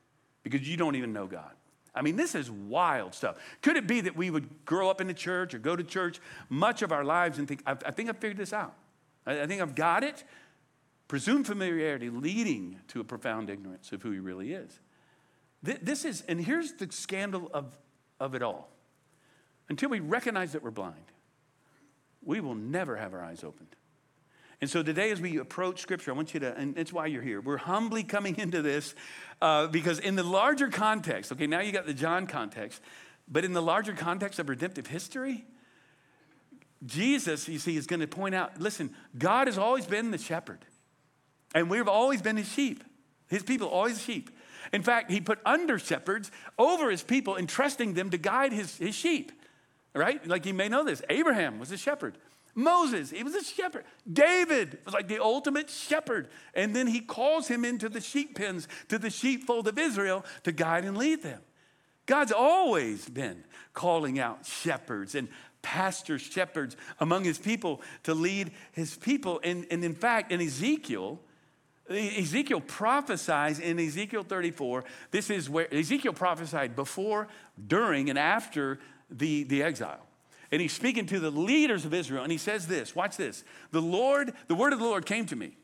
because 0.43 0.69
you 0.69 0.77
don't 0.77 0.97
even 0.97 1.13
know 1.13 1.27
God. 1.27 1.53
I 1.95 2.03
mean, 2.03 2.17
this 2.17 2.35
is 2.35 2.51
wild 2.51 3.15
stuff. 3.15 3.37
Could 3.63 3.77
it 3.77 3.87
be 3.87 4.01
that 4.03 4.17
we 4.17 4.31
would 4.31 4.65
grow 4.65 4.91
up 4.91 5.01
in 5.01 5.07
the 5.07 5.15
church 5.15 5.55
or 5.55 5.59
go 5.59 5.77
to 5.77 5.85
church 5.85 6.21
much 6.49 6.83
of 6.83 6.93
our 6.93 7.05
lives 7.05 7.39
and 7.39 7.47
think, 7.47 7.63
I, 7.65 7.75
think 7.75 8.09
I've 8.09 8.19
figured 8.19 8.37
this 8.37 8.53
out? 8.53 8.75
I, 9.25 9.43
I 9.43 9.47
think 9.47 9.63
I've 9.63 9.77
got 9.77 10.03
it. 10.03 10.25
Presumed 11.07 11.47
familiarity 11.47 12.11
leading 12.11 12.81
to 12.89 13.01
a 13.01 13.05
profound 13.05 13.49
ignorance 13.49 13.93
of 13.93 14.03
who 14.03 14.11
he 14.11 14.19
really 14.19 14.53
is. 14.53 14.81
This 15.63 16.05
is, 16.05 16.23
and 16.27 16.41
here's 16.41 16.73
the 16.73 16.89
scandal 16.91 17.51
of, 17.55 17.77
of 18.19 18.35
it 18.35 18.43
all. 18.43 18.71
Until 19.69 19.91
we 19.91 20.01
recognize 20.01 20.53
that 20.53 20.63
we're 20.65 20.71
blind, 20.71 20.95
we 22.25 22.41
will 22.41 22.55
never 22.55 22.97
have 22.97 23.15
our 23.15 23.23
eyes 23.23 23.45
opened. 23.45 23.77
And 24.61 24.69
so 24.69 24.83
today, 24.83 25.11
as 25.11 25.21
we 25.21 25.39
approach 25.39 25.81
Scripture, 25.81 26.11
I 26.11 26.15
want 26.15 26.35
you 26.35 26.41
to, 26.41 26.55
and 26.57 26.77
it's 26.77 26.93
why 26.93 27.07
you're 27.07 27.23
here. 27.23 27.41
We're 27.41 27.57
humbly 27.57 28.05
coming 28.05 28.37
into 28.39 28.63
this 28.63 28.95
uh, 29.41 29.69
because, 29.69 29.99
in 29.99 30.17
the 30.17 30.23
larger 30.23 30.69
context, 30.69 31.33
okay, 31.33 31.47
now 31.47 31.61
you 31.61 31.73
got 31.73 31.87
the 31.87 31.95
John 31.95 32.27
context, 32.27 32.83
but 33.27 33.45
in 33.45 33.53
the 33.53 33.63
larger 33.63 33.95
context 33.95 34.39
of 34.39 34.49
redemptive 34.49 34.87
history, 34.87 35.45
Jesus, 36.85 37.49
you 37.49 37.59
see, 37.59 37.77
is 37.77 37.87
going 37.87 38.01
to 38.01 38.07
point 38.07 38.35
out 38.35 38.61
listen, 38.61 38.95
God 39.17 39.47
has 39.47 39.59
always 39.59 39.87
been 39.87 40.11
the 40.11 40.19
shepherd. 40.19 40.65
And 41.55 41.69
we've 41.69 41.89
always 41.89 42.23
been 42.23 42.37
his 42.37 42.51
sheep. 42.51 42.85
His 43.29 43.43
people, 43.43 43.69
always 43.69 44.01
sheep. 44.01 44.31
In 44.73 44.83
fact, 44.83 45.11
he 45.11 45.21
put 45.21 45.39
under 45.45 45.79
shepherds 45.79 46.31
over 46.59 46.91
his 46.91 47.03
people, 47.03 47.37
entrusting 47.37 47.95
them 47.95 48.11
to 48.11 48.19
guide 48.19 48.53
his, 48.53 48.77
his 48.77 48.95
sheep. 48.95 49.33
Right? 49.95 50.25
Like 50.27 50.47
you 50.47 50.55
may 50.55 50.69
know 50.69 50.85
this. 50.85 51.03
Abraham 51.11 51.59
was 51.59 51.73
a 51.73 51.77
shepherd. 51.77 52.17
Moses, 52.55 53.11
he 53.11 53.23
was 53.23 53.35
a 53.35 53.45
shepherd. 53.45 53.85
David 54.11 54.79
was 54.85 54.95
like 54.95 55.09
the 55.09 55.23
ultimate 55.23 55.71
shepherd. 55.71 56.29
And 56.55 56.75
then 56.75 56.87
he 56.87 57.01
calls 57.01 57.49
him 57.49 57.65
into 57.65 57.89
the 57.89 58.01
sheep 58.01 58.37
pens, 58.37 58.69
to 58.89 58.99
the 58.99 59.11
sheepfold 59.11 59.69
of 59.69 59.79
Israel 59.79 60.25
to 60.45 60.53
guide 60.53 60.85
and 60.85 60.97
lead 60.97 61.23
them. 61.23 61.41
God's 62.07 62.33
always 62.33 63.09
been 63.09 63.45
calling 63.73 64.19
out 64.19 64.45
shepherds 64.45 65.15
and 65.15 65.29
pastor 65.63 66.19
shepherds 66.19 66.77
among 66.99 67.25
his 67.25 67.39
people 67.39 67.83
to 68.03 68.15
lead 68.15 68.51
his 68.73 68.97
people. 68.97 69.41
And, 69.45 69.67
and 69.71 69.85
in 69.85 69.95
fact, 69.95 70.33
in 70.33 70.41
Ezekiel, 70.41 71.21
Ezekiel 71.89 72.61
prophesies 72.61 73.59
in 73.59 73.79
Ezekiel 73.79 74.23
34. 74.23 74.85
This 75.11 75.31
is 75.31 75.51
where 75.51 75.73
Ezekiel 75.75 76.13
prophesied 76.13 76.77
before, 76.77 77.29
during, 77.67 78.11
and 78.11 78.19
after 78.19 78.79
the, 79.11 79.45
the 79.45 79.63
exile. 79.63 80.07
And 80.53 80.61
he's 80.61 80.73
speaking 80.73 81.07
to 81.07 81.21
the 81.21 81.31
leaders 81.31 81.85
of 81.85 81.95
Israel, 81.95 82.23
and 82.23 82.33
he 82.33 82.39
says 82.39 82.67
this 82.67 82.95
watch 82.97 83.17
this. 83.17 83.45
The 83.71 83.83
Lord, 83.83 84.33
the 84.49 84.55
word 84.55 84.73
of 84.73 84.79
the 84.79 84.85
Lord 84.85 85.07
came 85.07 85.27
to 85.27 85.37
me, 85.37 85.57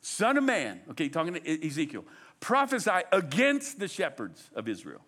Son 0.00 0.36
of 0.36 0.44
man, 0.44 0.80
okay, 0.90 1.08
talking 1.08 1.34
to 1.34 1.66
Ezekiel, 1.66 2.04
prophesy 2.40 3.02
against 3.12 3.78
the 3.78 3.88
shepherds 3.88 4.50
of 4.54 4.68
Israel. 4.68 5.02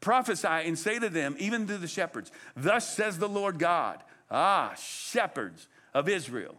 Prophesy 0.00 0.48
and 0.48 0.78
say 0.78 0.98
to 0.98 1.08
them, 1.08 1.36
even 1.38 1.66
to 1.66 1.78
the 1.78 1.88
shepherds, 1.88 2.30
Thus 2.54 2.94
says 2.94 3.18
the 3.18 3.28
Lord 3.28 3.58
God, 3.58 4.02
ah, 4.30 4.74
shepherds 4.74 5.68
of 5.94 6.08
Israel, 6.08 6.56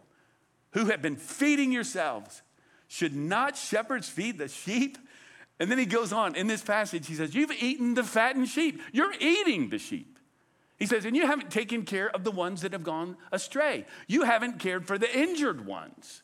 who 0.72 0.86
have 0.86 1.02
been 1.02 1.16
feeding 1.16 1.72
yourselves 1.72 2.42
should 2.88 3.14
not 3.14 3.56
shepherds 3.56 4.08
feed 4.08 4.38
the 4.38 4.48
sheep? 4.48 4.98
And 5.60 5.70
then 5.70 5.78
he 5.78 5.86
goes 5.86 6.12
on 6.12 6.36
in 6.36 6.46
this 6.46 6.62
passage, 6.62 7.06
he 7.06 7.14
says, 7.14 7.34
You've 7.34 7.52
eaten 7.52 7.94
the 7.94 8.04
fattened 8.04 8.48
sheep. 8.48 8.80
You're 8.92 9.14
eating 9.20 9.68
the 9.68 9.78
sheep. 9.78 10.17
He 10.78 10.86
says, 10.86 11.04
and 11.04 11.16
you 11.16 11.26
haven't 11.26 11.50
taken 11.50 11.84
care 11.84 12.08
of 12.08 12.22
the 12.22 12.30
ones 12.30 12.62
that 12.62 12.72
have 12.72 12.84
gone 12.84 13.16
astray. 13.32 13.84
You 14.06 14.22
haven't 14.22 14.60
cared 14.60 14.86
for 14.86 14.96
the 14.96 15.12
injured 15.18 15.66
ones. 15.66 16.22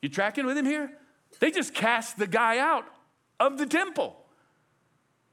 You 0.00 0.08
tracking 0.08 0.44
with 0.44 0.58
him 0.58 0.66
here? 0.66 0.90
They 1.38 1.50
just 1.50 1.72
cast 1.72 2.18
the 2.18 2.26
guy 2.26 2.58
out 2.58 2.84
of 3.38 3.58
the 3.58 3.66
temple. 3.66 4.16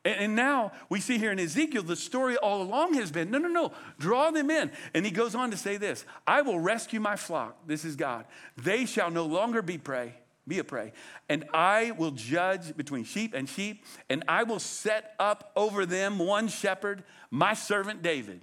And 0.05 0.35
now 0.35 0.71
we 0.87 1.01
see 1.01 1.17
here 1.17 1.31
in 1.31 1.39
Ezekiel, 1.39 1.83
the 1.83 1.95
story 1.95 2.37
all 2.37 2.61
along 2.61 2.93
has 2.93 3.11
been 3.11 3.29
no, 3.29 3.37
no, 3.37 3.49
no, 3.49 3.73
draw 3.99 4.31
them 4.31 4.49
in. 4.49 4.71
And 4.93 5.05
he 5.05 5.11
goes 5.11 5.35
on 5.35 5.51
to 5.51 5.57
say 5.57 5.77
this 5.77 6.05
I 6.25 6.41
will 6.41 6.59
rescue 6.59 6.99
my 6.99 7.15
flock. 7.15 7.57
This 7.67 7.83
is 7.83 7.95
God. 7.95 8.25
They 8.55 8.85
shall 8.85 9.11
no 9.11 9.25
longer 9.25 9.61
be 9.61 9.77
prey, 9.77 10.13
be 10.47 10.59
a 10.59 10.63
prey. 10.63 10.93
And 11.27 11.45
I 11.53 11.91
will 11.91 12.11
judge 12.11 12.77
between 12.77 13.03
sheep 13.03 13.33
and 13.33 13.49
sheep, 13.49 13.83
and 14.09 14.23
I 14.27 14.43
will 14.43 14.59
set 14.59 15.15
up 15.19 15.51
over 15.55 15.85
them 15.85 16.17
one 16.17 16.47
shepherd, 16.47 17.03
my 17.29 17.53
servant 17.53 18.01
David. 18.01 18.41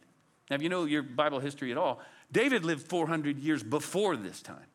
Now, 0.51 0.57
if 0.57 0.63
you 0.63 0.69
know 0.69 0.85
your 0.85 1.03
Bible 1.03 1.41
history 1.41 1.73
at 1.73 1.79
all, 1.79 2.01
David 2.31 2.65
lived 2.65 2.87
400 2.89 3.39
years 3.39 3.63
before 3.63 4.17
this 4.17 4.43
time. 4.43 4.67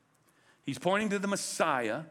He's 0.63 0.78
pointing 0.78 1.10
to 1.10 1.20
the 1.20 1.28
Messiah, 1.28 2.04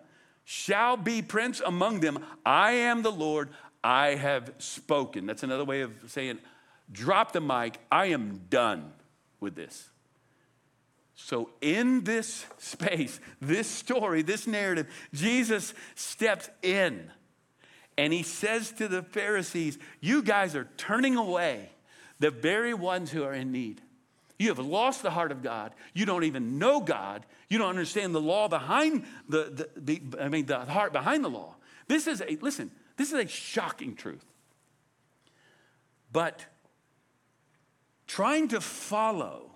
shall 0.45 0.97
be 0.97 1.23
prince 1.23 1.61
among 1.64 2.00
them. 2.00 2.25
I 2.45 2.73
am 2.73 3.02
the 3.02 3.12
Lord. 3.12 3.50
I 3.83 4.14
have 4.17 4.52
spoken. 4.59 5.26
That's 5.26 5.43
another 5.43 5.64
way 5.64 5.83
of 5.83 5.93
saying, 6.09 6.38
drop 6.90 7.33
the 7.33 7.40
mic. 7.40 7.79
I 7.90 8.07
am 8.07 8.43
done 8.50 8.93
with 9.38 9.55
this. 9.55 9.88
So, 11.14 11.50
in 11.61 12.05
this 12.05 12.47
space, 12.59 13.21
this 13.40 13.69
story, 13.69 14.23
this 14.23 14.47
narrative, 14.47 14.87
Jesus 15.12 15.75
steps 15.95 16.49
in 16.62 17.11
and 17.99 18.12
he 18.14 18.23
says 18.23 18.73
to 18.73 18.88
the 18.88 19.02
Pharisees, 19.02 19.79
You 20.00 20.23
guys 20.23 20.57
are 20.57 20.67
turning 20.79 21.17
away 21.17 21.69
the 22.20 22.30
very 22.30 22.74
ones 22.74 23.10
who 23.10 23.24
are 23.24 23.32
in 23.32 23.50
need. 23.50 23.80
You 24.38 24.48
have 24.48 24.58
lost 24.58 25.02
the 25.02 25.10
heart 25.10 25.32
of 25.32 25.42
God. 25.42 25.74
You 25.92 26.06
don't 26.06 26.24
even 26.24 26.58
know 26.58 26.80
God. 26.80 27.26
You 27.48 27.58
don't 27.58 27.68
understand 27.68 28.14
the 28.14 28.20
law 28.20 28.48
behind 28.48 29.04
the, 29.28 29.68
the, 29.76 30.00
the 30.08 30.22
I 30.22 30.28
mean, 30.28 30.46
the 30.46 30.60
heart 30.60 30.92
behind 30.92 31.24
the 31.24 31.28
law. 31.28 31.56
This 31.88 32.06
is 32.06 32.22
a, 32.22 32.38
listen, 32.40 32.70
this 32.96 33.12
is 33.12 33.18
a 33.18 33.26
shocking 33.26 33.96
truth. 33.96 34.24
But 36.12 36.44
trying 38.06 38.48
to 38.48 38.60
follow 38.60 39.50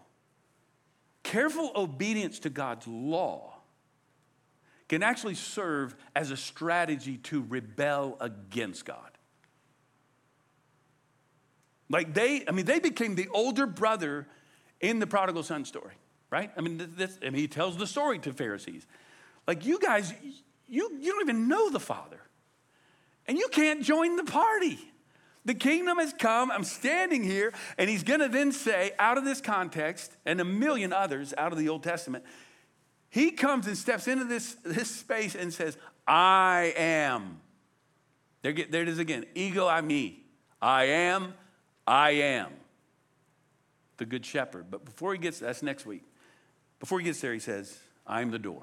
careful 1.22 1.72
obedience 1.74 2.38
to 2.40 2.50
God's 2.50 2.86
law 2.86 3.54
can 4.88 5.02
actually 5.02 5.34
serve 5.34 5.96
as 6.14 6.30
a 6.30 6.36
strategy 6.36 7.16
to 7.16 7.42
rebel 7.42 8.16
against 8.20 8.84
God. 8.84 9.13
Like 11.90 12.14
they, 12.14 12.44
I 12.46 12.52
mean, 12.52 12.64
they 12.64 12.78
became 12.78 13.14
the 13.14 13.28
older 13.28 13.66
brother 13.66 14.26
in 14.80 14.98
the 14.98 15.06
prodigal 15.06 15.42
son 15.42 15.64
story, 15.64 15.94
right? 16.30 16.50
I 16.56 16.60
mean, 16.60 16.90
this, 16.96 17.18
I 17.22 17.26
mean, 17.26 17.40
he 17.40 17.48
tells 17.48 17.76
the 17.76 17.86
story 17.86 18.18
to 18.20 18.32
Pharisees. 18.32 18.86
Like, 19.46 19.66
you 19.66 19.78
guys, 19.78 20.12
you, 20.68 20.90
you 20.98 21.12
don't 21.12 21.22
even 21.22 21.48
know 21.48 21.70
the 21.70 21.80
father 21.80 22.20
and 23.26 23.38
you 23.38 23.48
can't 23.48 23.82
join 23.82 24.16
the 24.16 24.24
party. 24.24 24.78
The 25.44 25.54
kingdom 25.54 25.98
has 25.98 26.14
come. 26.18 26.50
I'm 26.50 26.64
standing 26.64 27.22
here, 27.22 27.52
and 27.76 27.90
he's 27.90 28.02
going 28.02 28.20
to 28.20 28.28
then 28.28 28.50
say, 28.50 28.92
out 28.98 29.18
of 29.18 29.24
this 29.24 29.40
context, 29.40 30.12
and 30.24 30.40
a 30.40 30.44
million 30.44 30.92
others 30.92 31.34
out 31.36 31.52
of 31.52 31.58
the 31.58 31.68
Old 31.68 31.82
Testament, 31.82 32.24
he 33.10 33.30
comes 33.30 33.66
and 33.66 33.76
steps 33.76 34.08
into 34.08 34.24
this, 34.24 34.56
this 34.64 34.90
space 34.90 35.34
and 35.34 35.52
says, 35.52 35.76
I 36.06 36.72
am. 36.76 37.40
There, 38.42 38.52
there 38.52 38.82
it 38.82 38.88
is 38.88 38.98
again. 38.98 39.26
Ego, 39.34 39.68
I 39.68 39.80
me. 39.82 40.24
I 40.60 40.84
am, 40.84 41.34
I 41.86 42.10
am. 42.10 42.52
The 43.96 44.06
good 44.06 44.26
shepherd. 44.26 44.66
But 44.70 44.84
before 44.84 45.12
he 45.12 45.18
gets, 45.18 45.38
that's 45.38 45.62
next 45.62 45.86
week. 45.86 46.04
Before 46.80 46.98
he 46.98 47.04
gets 47.04 47.20
there, 47.20 47.32
he 47.32 47.38
says, 47.38 47.78
I'm 48.06 48.30
the 48.30 48.38
door. 48.38 48.62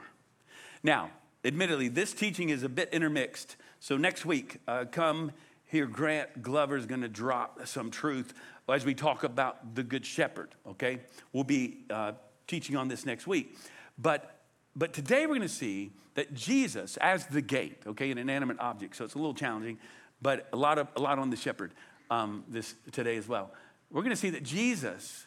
Now, 0.83 1.11
admittedly, 1.45 1.87
this 1.87 2.13
teaching 2.13 2.49
is 2.49 2.63
a 2.63 2.69
bit 2.69 2.89
intermixed 2.91 3.55
so 3.83 3.97
next 3.97 4.27
week, 4.27 4.59
uh, 4.67 4.85
come 4.91 5.31
here, 5.65 5.87
Grant 5.87 6.43
Glover 6.43 6.77
is 6.77 6.85
going 6.85 7.01
to 7.01 7.09
drop 7.09 7.65
some 7.65 7.89
truth 7.89 8.35
as 8.69 8.85
we 8.85 8.93
talk 8.93 9.23
about 9.23 9.73
the 9.73 9.81
Good 9.81 10.05
Shepherd, 10.05 10.49
okay? 10.67 10.99
We'll 11.33 11.45
be 11.45 11.79
uh, 11.89 12.11
teaching 12.45 12.75
on 12.75 12.89
this 12.89 13.07
next 13.07 13.25
week. 13.25 13.57
But, 13.97 14.39
but 14.75 14.93
today 14.93 15.21
we're 15.21 15.37
going 15.37 15.41
to 15.41 15.49
see 15.49 15.93
that 16.13 16.35
Jesus, 16.35 16.95
as 16.97 17.25
the 17.25 17.41
gate, 17.41 17.81
okay, 17.87 18.11
an 18.11 18.19
inanimate 18.19 18.59
object, 18.59 18.95
so 18.95 19.03
it's 19.03 19.15
a 19.15 19.17
little 19.17 19.33
challenging, 19.33 19.79
but 20.21 20.47
a 20.53 20.57
lot, 20.57 20.77
of, 20.77 20.87
a 20.95 21.01
lot 21.01 21.17
on 21.17 21.31
the 21.31 21.35
shepherd 21.35 21.73
um, 22.11 22.43
this, 22.47 22.75
today 22.91 23.17
as 23.17 23.27
well. 23.27 23.51
We're 23.89 24.03
going 24.03 24.11
to 24.11 24.15
see 24.15 24.29
that 24.29 24.43
Jesus, 24.43 25.25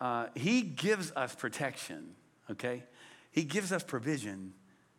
uh, 0.00 0.26
he 0.36 0.62
gives 0.62 1.10
us 1.16 1.34
protection, 1.34 2.14
okay? 2.48 2.84
He 3.32 3.42
gives 3.42 3.72
us 3.72 3.82
provision, 3.82 4.52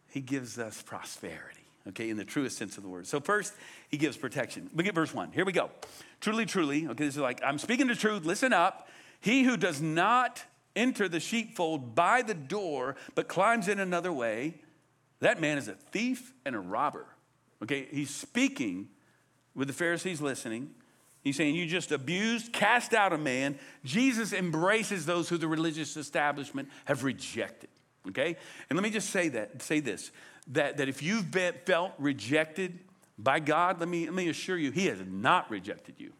he 0.09 0.19
gives 0.19 0.59
us 0.59 0.81
prosperity 0.81 1.59
okay, 1.87 2.09
in 2.09 2.17
the 2.17 2.25
truest 2.25 2.57
sense 2.57 2.77
of 2.77 2.83
the 2.83 2.89
word. 2.89 3.07
So, 3.07 3.19
first, 3.19 3.53
he 3.89 3.97
gives 3.97 4.17
protection. 4.17 4.69
Look 4.73 4.85
at 4.85 4.95
verse 4.95 5.13
one. 5.13 5.31
Here 5.31 5.45
we 5.45 5.51
go. 5.51 5.69
Truly, 6.21 6.45
truly, 6.45 6.87
okay, 6.87 7.05
this 7.05 7.15
is 7.15 7.21
like, 7.21 7.41
I'm 7.43 7.57
speaking 7.57 7.87
the 7.87 7.95
truth, 7.95 8.25
listen 8.25 8.53
up. 8.53 8.87
He 9.21 9.43
who 9.43 9.57
does 9.57 9.81
not 9.81 10.43
enter 10.75 11.09
the 11.09 11.19
sheepfold 11.19 11.95
by 11.95 12.21
the 12.21 12.33
door, 12.33 12.95
but 13.15 13.27
climbs 13.27 13.67
in 13.67 13.79
another 13.79 14.13
way, 14.13 14.55
that 15.19 15.41
man 15.41 15.57
is 15.57 15.67
a 15.67 15.73
thief 15.73 16.33
and 16.45 16.55
a 16.55 16.59
robber. 16.59 17.05
Okay, 17.63 17.87
he's 17.91 18.13
speaking 18.13 18.89
with 19.55 19.67
the 19.67 19.73
Pharisees 19.73 20.21
listening. 20.21 20.69
He's 21.21 21.35
saying, 21.35 21.55
You 21.55 21.65
just 21.65 21.91
abused, 21.91 22.53
cast 22.53 22.93
out 22.93 23.13
a 23.13 23.17
man. 23.17 23.59
Jesus 23.83 24.33
embraces 24.33 25.05
those 25.05 25.29
who 25.29 25.37
the 25.37 25.47
religious 25.47 25.97
establishment 25.97 26.69
have 26.85 27.03
rejected. 27.03 27.69
Okay? 28.07 28.37
And 28.69 28.77
let 28.77 28.83
me 28.83 28.89
just 28.89 29.09
say 29.09 29.29
that, 29.29 29.61
say 29.61 29.79
this 29.79 30.11
that, 30.47 30.77
that 30.77 30.89
if 30.89 31.03
you've 31.03 31.29
been, 31.29 31.53
felt 31.65 31.91
rejected 31.97 32.79
by 33.17 33.39
God, 33.39 33.79
let 33.79 33.89
me, 33.89 34.05
let 34.05 34.13
me 34.13 34.29
assure 34.29 34.57
you, 34.57 34.71
He 34.71 34.87
has 34.87 34.99
not 35.05 35.49
rejected 35.49 35.95
you. 35.97 36.13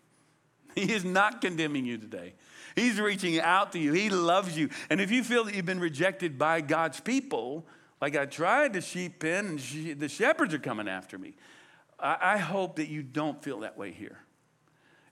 He 0.76 0.94
is 0.94 1.04
not 1.04 1.42
condemning 1.42 1.86
you 1.86 1.98
today. 1.98 2.36
He's 2.76 3.00
reaching 3.00 3.40
out 3.40 3.72
to 3.72 3.80
you. 3.80 3.92
He 3.92 4.10
loves 4.10 4.58
you. 4.58 4.70
And 4.90 5.02
if 5.02 5.12
you 5.12 5.24
feel 5.24 5.44
that 5.46 5.56
you've 5.56 5.66
been 5.66 5.80
rejected 5.80 6.38
by 6.38 6.62
God's 6.62 7.00
people, 7.00 7.66
like 8.02 8.16
I 8.16 8.26
tried 8.26 8.74
the 8.74 8.82
sheep 8.82 9.20
pen 9.20 9.46
and 9.48 9.60
she, 9.60 9.94
the 9.94 10.08
shepherds 10.08 10.54
are 10.54 10.60
coming 10.60 10.88
after 10.88 11.18
me, 11.18 11.34
I, 12.00 12.18
I 12.22 12.38
hope 12.38 12.76
that 12.78 12.88
you 12.88 13.04
don't 13.04 13.44
feel 13.44 13.62
that 13.62 13.78
way 13.78 13.92
here. 13.92 14.20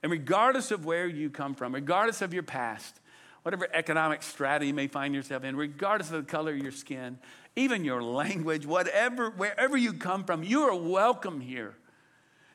And 0.08 0.12
regardless 0.14 0.72
of 0.72 0.86
where 0.86 1.06
you 1.06 1.30
come 1.30 1.54
from, 1.54 1.76
regardless 1.76 2.22
of 2.22 2.34
your 2.34 2.42
past, 2.42 3.02
whatever 3.42 3.68
economic 3.74 4.24
strata 4.24 4.66
you 4.66 4.74
may 4.74 4.88
find 4.88 5.14
yourself 5.14 5.44
in, 5.44 5.58
regardless 5.58 6.12
of 6.12 6.26
the 6.26 6.32
color 6.32 6.54
of 6.54 6.60
your 6.60 6.72
skin, 6.72 7.20
even 7.58 7.84
your 7.84 8.02
language, 8.02 8.66
whatever, 8.66 9.32
wherever 9.32 9.76
you 9.76 9.92
come 9.92 10.24
from, 10.24 10.44
you 10.44 10.62
are 10.62 10.74
welcome 10.74 11.42
here. 11.42 11.76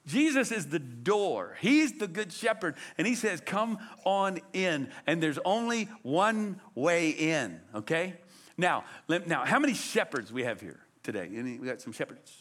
Jesus 0.07 0.51
is 0.51 0.69
the 0.69 0.79
door. 0.79 1.59
He's 1.61 1.93
the 1.99 2.09
good 2.09 2.33
shepherd. 2.33 2.75
And 2.97 3.07
he 3.07 3.15
says, 3.15 3.43
Come 3.43 3.77
on 4.07 4.41
in. 4.55 4.89
And 5.07 5.23
there's 5.23 5.39
only 5.45 5.91
one 6.01 6.59
way 6.75 7.11
in, 7.11 7.61
okay? 7.75 8.15
Now, 8.57 8.85
now 9.27 9.45
how 9.45 9.59
many 9.59 9.75
shepherds 9.75 10.33
we 10.33 10.45
have 10.45 10.63
here 10.63 10.81
today? 11.03 11.29
Any, 11.37 11.59
we 11.59 11.67
got 11.67 11.83
some 11.83 11.93
shepherds. 11.93 12.33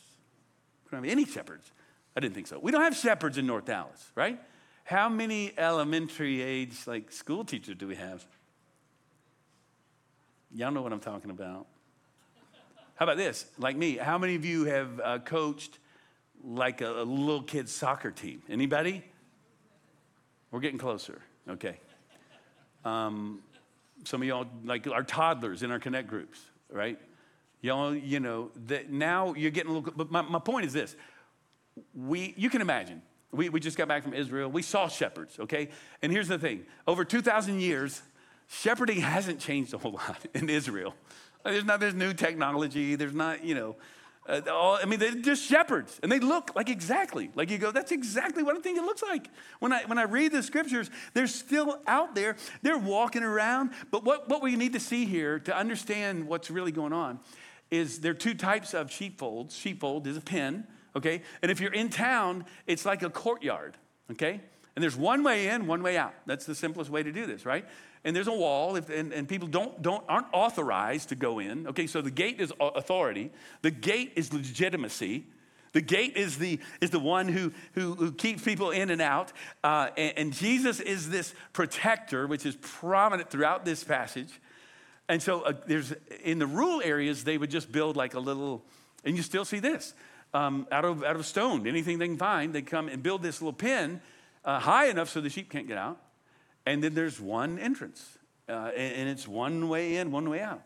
We 0.85 0.91
don't 0.91 1.03
have 1.03 1.11
any 1.11 1.25
shepherds. 1.25 1.69
I 2.15 2.21
didn't 2.21 2.33
think 2.33 2.47
so. 2.47 2.59
We 2.59 2.71
don't 2.71 2.83
have 2.83 2.95
shepherds 2.95 3.37
in 3.37 3.45
North 3.45 3.65
Dallas, 3.65 4.09
right? 4.15 4.39
How 4.83 5.09
many 5.09 5.53
elementary 5.57 6.41
age, 6.41 6.75
like 6.85 7.11
school 7.11 7.45
teachers, 7.45 7.75
do 7.75 7.87
we 7.87 7.95
have? 7.95 8.25
Y'all 10.53 10.71
know 10.71 10.81
what 10.81 10.91
I'm 10.91 10.99
talking 10.99 11.31
about. 11.31 11.67
How 12.95 13.05
about 13.05 13.17
this? 13.17 13.45
Like 13.57 13.77
me, 13.77 13.97
how 13.97 14.17
many 14.17 14.35
of 14.35 14.45
you 14.45 14.65
have 14.65 15.01
uh, 15.03 15.19
coached 15.19 15.79
like 16.43 16.81
a, 16.81 17.01
a 17.01 17.03
little 17.03 17.41
kid's 17.41 17.71
soccer 17.71 18.11
team? 18.11 18.41
Anybody? 18.49 19.03
We're 20.51 20.59
getting 20.59 20.77
closer. 20.77 21.21
Okay. 21.49 21.79
Um, 22.83 23.39
some 24.03 24.21
of 24.21 24.27
y'all 24.27 24.47
like 24.65 24.87
our 24.87 25.03
toddlers 25.03 25.63
in 25.63 25.71
our 25.71 25.79
connect 25.79 26.07
groups, 26.07 26.41
right? 26.69 26.99
Y'all, 27.61 27.95
you 27.95 28.19
know, 28.19 28.51
that 28.67 28.91
now 28.91 29.33
you're 29.35 29.51
getting 29.51 29.71
a 29.71 29.73
little. 29.73 29.93
But 29.95 30.11
my, 30.11 30.21
my 30.21 30.39
point 30.39 30.65
is 30.65 30.73
this: 30.73 30.95
we, 31.95 32.33
you 32.35 32.49
can 32.49 32.61
imagine. 32.61 33.01
We, 33.31 33.49
we 33.49 33.59
just 33.59 33.77
got 33.77 33.87
back 33.87 34.03
from 34.03 34.13
Israel. 34.13 34.49
We 34.49 34.61
saw 34.61 34.87
shepherds, 34.87 35.39
okay? 35.39 35.69
And 36.01 36.11
here's 36.11 36.27
the 36.27 36.37
thing: 36.37 36.65
over 36.87 37.05
2,000 37.05 37.59
years, 37.59 38.01
shepherding 38.47 38.99
hasn't 38.99 39.39
changed 39.39 39.73
a 39.73 39.77
whole 39.77 39.91
lot 40.07 40.25
in 40.33 40.49
Israel. 40.49 40.95
There's 41.43 41.65
not 41.65 41.79
there's 41.79 41.95
new 41.95 42.13
technology. 42.13 42.95
There's 42.95 43.13
not, 43.13 43.43
you 43.43 43.55
know, 43.55 43.75
uh, 44.27 44.41
all, 44.51 44.77
I 44.81 44.85
mean, 44.85 44.99
they're 44.99 45.15
just 45.15 45.43
shepherds, 45.43 45.99
and 46.03 46.11
they 46.11 46.19
look 46.19 46.55
like 46.55 46.69
exactly 46.69 47.31
like 47.33 47.49
you 47.49 47.57
go. 47.57 47.71
That's 47.71 47.91
exactly 47.91 48.43
what 48.43 48.55
I 48.55 48.59
think 48.59 48.77
it 48.77 48.83
looks 48.83 49.01
like. 49.01 49.27
When 49.59 49.73
I 49.73 49.83
when 49.85 49.97
I 49.97 50.03
read 50.03 50.31
the 50.31 50.43
scriptures, 50.43 50.91
they're 51.13 51.25
still 51.25 51.79
out 51.87 52.13
there. 52.13 52.35
They're 52.61 52.77
walking 52.77 53.23
around. 53.23 53.71
But 53.89 54.03
what 54.03 54.29
what 54.29 54.43
we 54.43 54.55
need 54.55 54.73
to 54.73 54.79
see 54.79 55.05
here 55.05 55.39
to 55.39 55.55
understand 55.55 56.27
what's 56.27 56.51
really 56.51 56.71
going 56.71 56.93
on 56.93 57.19
is 57.71 57.99
there 57.99 58.11
are 58.11 58.15
two 58.15 58.35
types 58.35 58.75
of 58.75 58.91
sheepfolds. 58.91 59.55
Sheepfold 59.55 60.05
is 60.05 60.17
a 60.17 60.21
pen, 60.21 60.67
okay, 60.95 61.21
and 61.41 61.51
if 61.51 61.59
you're 61.59 61.73
in 61.73 61.89
town, 61.89 62.45
it's 62.67 62.85
like 62.85 63.03
a 63.03 63.09
courtyard, 63.09 63.77
okay. 64.11 64.41
And 64.73 64.81
there's 64.81 64.95
one 64.95 65.21
way 65.23 65.49
in, 65.49 65.67
one 65.67 65.83
way 65.83 65.97
out. 65.97 66.13
That's 66.25 66.45
the 66.45 66.55
simplest 66.55 66.89
way 66.89 67.03
to 67.03 67.11
do 67.11 67.25
this, 67.25 67.45
right? 67.45 67.65
and 68.03 68.15
there's 68.15 68.27
a 68.27 68.33
wall, 68.33 68.75
if, 68.75 68.89
and, 68.89 69.13
and 69.13 69.27
people 69.27 69.47
don't, 69.47 69.81
don't, 69.81 70.03
aren't 70.09 70.27
authorized 70.33 71.09
to 71.09 71.15
go 71.15 71.39
in. 71.39 71.67
Okay, 71.67 71.85
so 71.85 72.01
the 72.01 72.11
gate 72.11 72.41
is 72.41 72.51
authority, 72.59 73.31
the 73.61 73.71
gate 73.71 74.13
is 74.15 74.33
legitimacy. 74.33 75.25
The 75.73 75.81
gate 75.81 76.17
is 76.17 76.37
the, 76.37 76.59
is 76.81 76.89
the 76.89 76.99
one 76.99 77.29
who, 77.29 77.53
who, 77.75 77.93
who 77.95 78.11
keeps 78.11 78.43
people 78.43 78.71
in 78.71 78.89
and 78.89 79.01
out. 79.01 79.31
Uh, 79.63 79.87
and, 79.95 80.17
and 80.17 80.33
Jesus 80.33 80.81
is 80.81 81.09
this 81.09 81.33
protector, 81.53 82.27
which 82.27 82.45
is 82.45 82.57
prominent 82.57 83.29
throughout 83.29 83.63
this 83.63 83.81
passage. 83.81 84.41
And 85.07 85.23
so 85.23 85.43
uh, 85.43 85.53
there's 85.67 85.93
in 86.25 86.39
the 86.39 86.45
rural 86.45 86.81
areas, 86.83 87.23
they 87.23 87.37
would 87.37 87.49
just 87.49 87.71
build 87.71 87.95
like 87.95 88.15
a 88.15 88.19
little, 88.19 88.65
and 89.05 89.15
you 89.15 89.23
still 89.23 89.45
see 89.45 89.59
this 89.59 89.93
um, 90.33 90.67
out 90.71 90.85
of 90.85 91.03
out 91.03 91.15
of 91.15 91.25
stone, 91.25 91.67
anything 91.67 91.99
they 91.99 92.07
can 92.07 92.17
find, 92.17 92.53
they 92.53 92.61
come 92.61 92.87
and 92.87 93.03
build 93.03 93.21
this 93.21 93.41
little 93.41 93.53
pen 93.53 94.01
uh, 94.45 94.59
high 94.59 94.87
enough 94.87 95.09
so 95.09 95.21
the 95.21 95.29
sheep 95.29 95.49
can't 95.49 95.67
get 95.67 95.77
out. 95.77 95.99
And 96.65 96.83
then 96.83 96.93
there's 96.93 97.19
one 97.19 97.57
entrance, 97.57 98.17
uh, 98.47 98.71
and, 98.75 98.95
and, 98.95 99.09
it's 99.09 99.27
one 99.27 99.67
way 99.67 99.95
in, 99.95 100.11
one 100.11 100.29
way 100.29 100.41
out. 100.41 100.61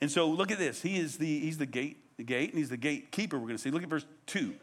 And 0.00 0.10
so 0.10 0.28
look 0.30 0.50
at 0.50 0.58
this. 0.58 0.82
He 0.82 0.98
is 0.98 1.18
the 1.18 1.40
he's 1.40 1.58
the 1.58 1.66
gate, 1.66 2.16
the 2.16 2.24
gate, 2.24 2.50
and 2.50 2.58
he's 2.58 2.70
the 2.70 2.76
gatekeeper. 2.76 3.38
We're 3.38 3.46
going 3.46 3.56
to 3.56 3.62
see. 3.62 3.70
Look 3.70 3.82
at 3.82 3.88
verse 3.88 4.06
two. 4.26 4.54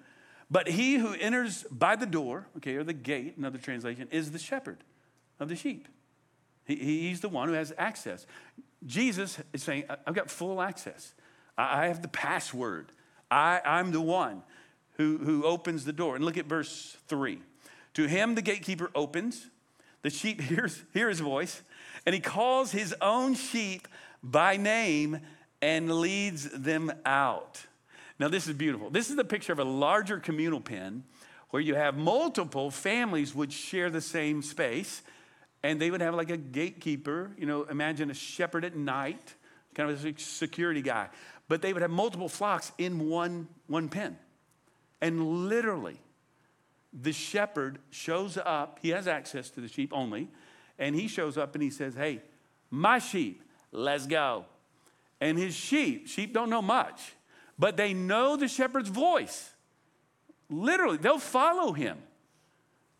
But 0.50 0.68
he 0.68 0.96
who 0.96 1.14
enters 1.14 1.64
by 1.72 1.96
the 1.96 2.06
door, 2.06 2.48
okay, 2.58 2.76
or 2.76 2.84
the 2.84 2.94
gate, 2.94 3.38
another 3.38 3.58
translation, 3.58 4.10
is 4.12 4.32
the 4.32 4.40
shepherd 4.40 4.84
of 5.40 5.48
the 5.48 5.56
sheep. 5.56 5.88
He, 6.66 6.76
he's 6.76 7.22
the 7.22 7.30
one 7.30 7.48
who 7.48 7.54
has 7.54 7.72
access. 7.78 8.26
Jesus 8.86 9.40
is 9.54 9.64
saying, 9.64 9.86
I've 10.06 10.14
got 10.14 10.30
full 10.30 10.62
access. 10.62 11.14
I 11.58 11.88
have 11.88 12.02
the 12.02 12.08
password. 12.10 12.92
I, 13.32 13.62
I'm 13.66 13.92
the 13.92 14.02
one 14.02 14.44
who, 14.98 15.18
who 15.18 15.44
opens 15.46 15.86
the 15.86 15.94
door. 15.94 16.16
And 16.16 16.24
look 16.24 16.38
at 16.38 16.46
verse 16.46 16.98
3. 17.08 17.40
To 17.96 18.06
him 18.06 18.36
the 18.36 18.42
gatekeeper 18.42 18.92
opens, 18.94 19.48
the 20.02 20.10
sheep 20.10 20.42
hears, 20.42 20.84
hear 20.94 21.10
his 21.10 21.22
voice, 21.22 21.64
and 22.06 22.14
he 22.14 22.22
calls 22.22 22.72
his 22.72 22.94
own 23.02 23.34
sheep 23.34 23.88
by 24.22 24.58
name 24.58 25.20
and 25.62 25.92
leads 26.00 26.50
them 26.50 26.92
out. 27.06 27.66
Now, 28.20 28.28
this 28.28 28.48
is 28.48 28.54
beautiful. 28.54 28.90
This 28.90 29.10
is 29.10 29.16
the 29.16 29.24
picture 29.24 29.54
of 29.54 29.60
a 29.60 29.64
larger 29.64 30.20
communal 30.20 30.62
pen 30.62 31.04
where 31.50 31.62
you 31.62 31.76
have 31.76 31.98
multiple 31.98 32.70
families 32.70 33.34
would 33.34 33.52
share 33.52 33.90
the 33.90 34.02
same 34.02 34.42
space 34.42 35.02
and 35.64 35.80
they 35.80 35.92
would 35.92 36.02
have 36.02 36.16
like 36.16 36.30
a 36.30 36.38
gatekeeper, 36.38 37.32
you 37.38 37.46
know, 37.46 37.64
imagine 37.64 38.10
a 38.10 38.14
shepherd 38.14 38.66
at 38.66 38.76
night, 38.76 39.36
kind 39.76 39.90
of 39.90 40.04
a 40.04 40.20
security 40.20 40.82
guy. 40.82 41.08
But 41.52 41.62
they 41.62 41.74
would 41.74 41.82
have 41.82 41.92
multiple 41.92 42.30
flocks 42.30 42.72
in 42.78 43.10
one, 43.10 43.50
one 43.68 43.90
pen. 43.90 44.18
And 45.02 45.50
literally, 45.50 46.00
the 46.94 47.12
shepherd 47.12 47.80
shows 47.90 48.38
up. 48.38 48.80
He 48.82 48.88
has 48.92 49.06
access 49.06 49.50
to 49.50 49.60
the 49.60 49.68
sheep 49.68 49.92
only. 49.92 50.30
And 50.80 50.96
he 50.96 51.10
shows 51.10 51.38
up 51.38 51.54
and 51.54 51.62
he 51.62 51.70
says, 51.70 51.94
Hey, 51.94 52.22
my 52.70 53.00
sheep, 53.00 53.44
let's 53.74 54.08
go. 54.08 54.46
And 55.20 55.38
his 55.38 55.54
sheep, 55.54 56.08
sheep 56.08 56.34
don't 56.34 56.50
know 56.50 56.62
much, 56.62 57.16
but 57.60 57.76
they 57.76 57.94
know 57.94 58.38
the 58.38 58.48
shepherd's 58.48 58.88
voice. 58.88 59.52
Literally, 60.50 61.00
they'll 61.00 61.20
follow 61.20 61.74
him, 61.74 61.98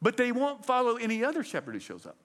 but 0.02 0.18
they 0.18 0.34
won't 0.34 0.66
follow 0.66 0.98
any 0.98 1.24
other 1.24 1.46
shepherd 1.46 1.76
who 1.76 1.80
shows 1.80 2.06
up. 2.06 2.18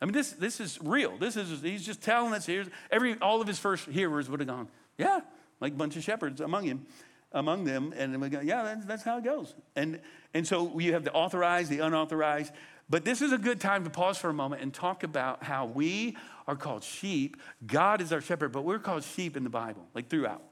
I 0.00 0.06
mean, 0.06 0.14
this, 0.14 0.32
this 0.32 0.60
is 0.60 0.78
real. 0.82 1.16
This 1.18 1.36
is, 1.36 1.60
he's 1.60 1.84
just 1.84 2.02
telling 2.02 2.32
us 2.32 2.46
here. 2.46 2.64
Every, 2.90 3.18
all 3.20 3.40
of 3.40 3.46
his 3.46 3.58
first 3.58 3.86
hearers 3.86 4.30
would 4.30 4.40
have 4.40 4.48
gone, 4.48 4.68
yeah, 4.96 5.20
like 5.60 5.74
a 5.74 5.76
bunch 5.76 5.96
of 5.96 6.02
shepherds 6.02 6.40
among 6.40 6.64
him, 6.64 6.86
among 7.32 7.64
them. 7.64 7.92
And 7.96 8.18
we 8.20 8.30
go, 8.30 8.40
yeah, 8.40 8.62
that's, 8.62 8.86
that's 8.86 9.02
how 9.02 9.18
it 9.18 9.24
goes. 9.24 9.54
And, 9.76 10.00
and 10.32 10.46
so 10.46 10.78
you 10.78 10.94
have 10.94 11.04
the 11.04 11.12
authorized, 11.12 11.70
the 11.70 11.80
unauthorized. 11.80 12.52
But 12.88 13.04
this 13.04 13.22
is 13.22 13.32
a 13.32 13.38
good 13.38 13.60
time 13.60 13.84
to 13.84 13.90
pause 13.90 14.18
for 14.18 14.30
a 14.30 14.34
moment 14.34 14.62
and 14.62 14.72
talk 14.72 15.04
about 15.04 15.44
how 15.44 15.66
we 15.66 16.16
are 16.48 16.56
called 16.56 16.82
sheep. 16.82 17.36
God 17.64 18.00
is 18.00 18.12
our 18.12 18.20
shepherd, 18.20 18.52
but 18.52 18.62
we're 18.62 18.80
called 18.80 19.04
sheep 19.04 19.36
in 19.36 19.44
the 19.44 19.50
Bible, 19.50 19.86
like 19.94 20.08
throughout, 20.08 20.42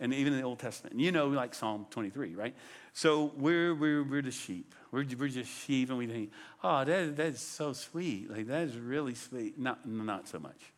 and 0.00 0.12
even 0.12 0.32
in 0.32 0.40
the 0.40 0.44
Old 0.44 0.58
Testament. 0.58 0.98
You 0.98 1.12
know, 1.12 1.28
like 1.28 1.54
Psalm 1.54 1.86
23, 1.90 2.34
right? 2.34 2.56
So 2.94 3.32
we're, 3.36 3.74
we're, 3.74 4.02
we're 4.02 4.22
the 4.22 4.32
sheep. 4.32 4.74
We're, 4.94 5.04
we're 5.18 5.28
just 5.28 5.50
sheep, 5.50 5.88
and 5.90 5.98
we 5.98 6.06
think, 6.06 6.30
oh, 6.62 6.84
that, 6.84 7.16
that's 7.16 7.42
so 7.42 7.72
sweet. 7.72 8.30
Like, 8.30 8.46
that 8.46 8.62
is 8.62 8.76
really 8.76 9.16
sweet. 9.16 9.58
Not, 9.58 9.84
not 9.84 10.28
so 10.28 10.38
much. 10.38 10.72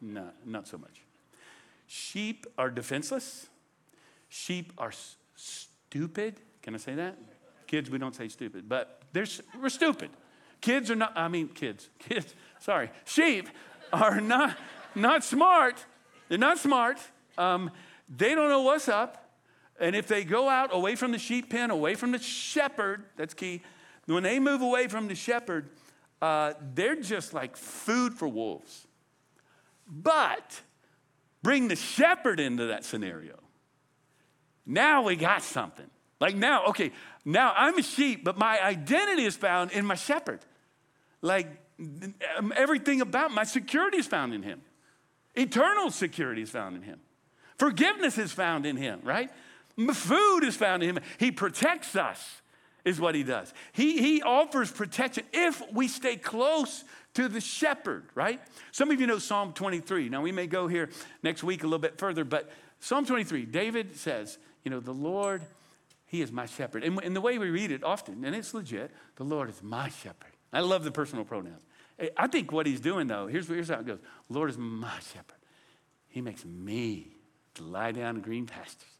Not, 0.00 0.34
not 0.46 0.68
so 0.68 0.78
much. 0.78 1.00
Sheep 1.88 2.46
are 2.56 2.70
defenseless. 2.70 3.48
Sheep 4.28 4.72
are 4.78 4.90
s- 4.90 5.16
stupid. 5.34 6.36
Can 6.62 6.76
I 6.76 6.78
say 6.78 6.94
that? 6.94 7.18
Kids, 7.66 7.90
we 7.90 7.98
don't 7.98 8.14
say 8.14 8.28
stupid, 8.28 8.68
but 8.68 9.02
they're, 9.12 9.26
we're 9.60 9.68
stupid. 9.68 10.10
Kids 10.60 10.88
are 10.88 10.96
not, 10.96 11.12
I 11.16 11.26
mean, 11.26 11.48
kids, 11.48 11.88
kids, 11.98 12.36
sorry. 12.60 12.92
Sheep 13.04 13.48
are 13.92 14.20
not, 14.20 14.56
not 14.94 15.24
smart. 15.24 15.84
They're 16.28 16.38
not 16.38 16.58
smart. 16.58 16.98
Um, 17.36 17.72
they 18.08 18.36
don't 18.36 18.48
know 18.48 18.62
what's 18.62 18.88
up. 18.88 19.25
And 19.78 19.94
if 19.94 20.06
they 20.06 20.24
go 20.24 20.48
out 20.48 20.74
away 20.74 20.96
from 20.96 21.12
the 21.12 21.18
sheep 21.18 21.50
pen, 21.50 21.70
away 21.70 21.94
from 21.94 22.12
the 22.12 22.18
shepherd, 22.18 23.04
that's 23.16 23.34
key. 23.34 23.62
When 24.06 24.22
they 24.22 24.38
move 24.38 24.62
away 24.62 24.88
from 24.88 25.08
the 25.08 25.14
shepherd, 25.14 25.68
uh, 26.22 26.54
they're 26.74 26.96
just 26.96 27.34
like 27.34 27.56
food 27.56 28.14
for 28.14 28.28
wolves. 28.28 28.86
But 29.86 30.60
bring 31.42 31.68
the 31.68 31.76
shepherd 31.76 32.40
into 32.40 32.66
that 32.66 32.84
scenario. 32.84 33.38
Now 34.64 35.02
we 35.02 35.16
got 35.16 35.42
something. 35.42 35.88
Like 36.20 36.34
now, 36.34 36.66
okay, 36.66 36.92
now 37.24 37.52
I'm 37.54 37.78
a 37.78 37.82
sheep, 37.82 38.24
but 38.24 38.38
my 38.38 38.60
identity 38.62 39.24
is 39.24 39.36
found 39.36 39.72
in 39.72 39.84
my 39.84 39.94
shepherd. 39.94 40.40
Like 41.20 41.48
um, 41.78 42.52
everything 42.56 43.00
about 43.00 43.30
my 43.32 43.44
security 43.44 43.98
is 43.98 44.06
found 44.06 44.32
in 44.32 44.42
him. 44.42 44.62
Eternal 45.34 45.90
security 45.90 46.42
is 46.42 46.50
found 46.50 46.76
in 46.76 46.82
him. 46.82 47.00
Forgiveness 47.58 48.16
is 48.18 48.32
found 48.32 48.64
in 48.66 48.76
him, 48.76 49.00
right? 49.02 49.30
Food 49.76 50.44
is 50.44 50.56
found 50.56 50.82
in 50.82 50.96
him. 50.96 51.02
He 51.18 51.30
protects 51.30 51.96
us, 51.96 52.42
is 52.84 53.00
what 53.00 53.14
he 53.14 53.22
does. 53.22 53.52
He, 53.72 54.00
he 54.00 54.22
offers 54.22 54.70
protection 54.70 55.24
if 55.32 55.62
we 55.72 55.88
stay 55.88 56.16
close 56.16 56.84
to 57.14 57.28
the 57.28 57.40
shepherd, 57.40 58.04
right? 58.14 58.40
Some 58.72 58.90
of 58.90 59.00
you 59.00 59.06
know 59.06 59.18
Psalm 59.18 59.52
23. 59.52 60.08
Now, 60.08 60.22
we 60.22 60.32
may 60.32 60.46
go 60.46 60.68
here 60.68 60.90
next 61.22 61.42
week 61.42 61.62
a 61.62 61.66
little 61.66 61.78
bit 61.78 61.98
further, 61.98 62.24
but 62.24 62.50
Psalm 62.80 63.04
23, 63.04 63.46
David 63.46 63.96
says, 63.96 64.38
you 64.64 64.70
know, 64.70 64.80
the 64.80 64.92
Lord, 64.92 65.42
he 66.06 66.22
is 66.22 66.32
my 66.32 66.46
shepherd. 66.46 66.84
And, 66.84 67.00
in 67.02 67.14
the 67.14 67.20
way 67.20 67.38
we 67.38 67.50
read 67.50 67.70
it 67.70 67.82
often, 67.84 68.24
and 68.24 68.34
it's 68.34 68.54
legit, 68.54 68.90
the 69.16 69.24
Lord 69.24 69.48
is 69.48 69.62
my 69.62 69.88
shepherd. 69.88 70.32
I 70.52 70.60
love 70.60 70.84
the 70.84 70.90
personal 70.90 71.24
pronouns. 71.24 71.62
Eh, 71.98 72.08
I 72.16 72.26
think 72.26 72.52
what 72.52 72.66
he's 72.66 72.80
doing, 72.80 73.06
though, 73.06 73.26
here's, 73.26 73.48
here's 73.48 73.68
how 73.68 73.80
it 73.80 73.86
goes 73.86 73.98
Lord 74.28 74.50
is 74.50 74.58
my 74.58 74.98
shepherd. 75.12 75.36
He 76.08 76.20
makes 76.20 76.44
me 76.44 77.08
to 77.54 77.62
lie 77.62 77.92
down 77.92 78.16
in 78.16 78.22
green 78.22 78.46
pastures. 78.46 78.95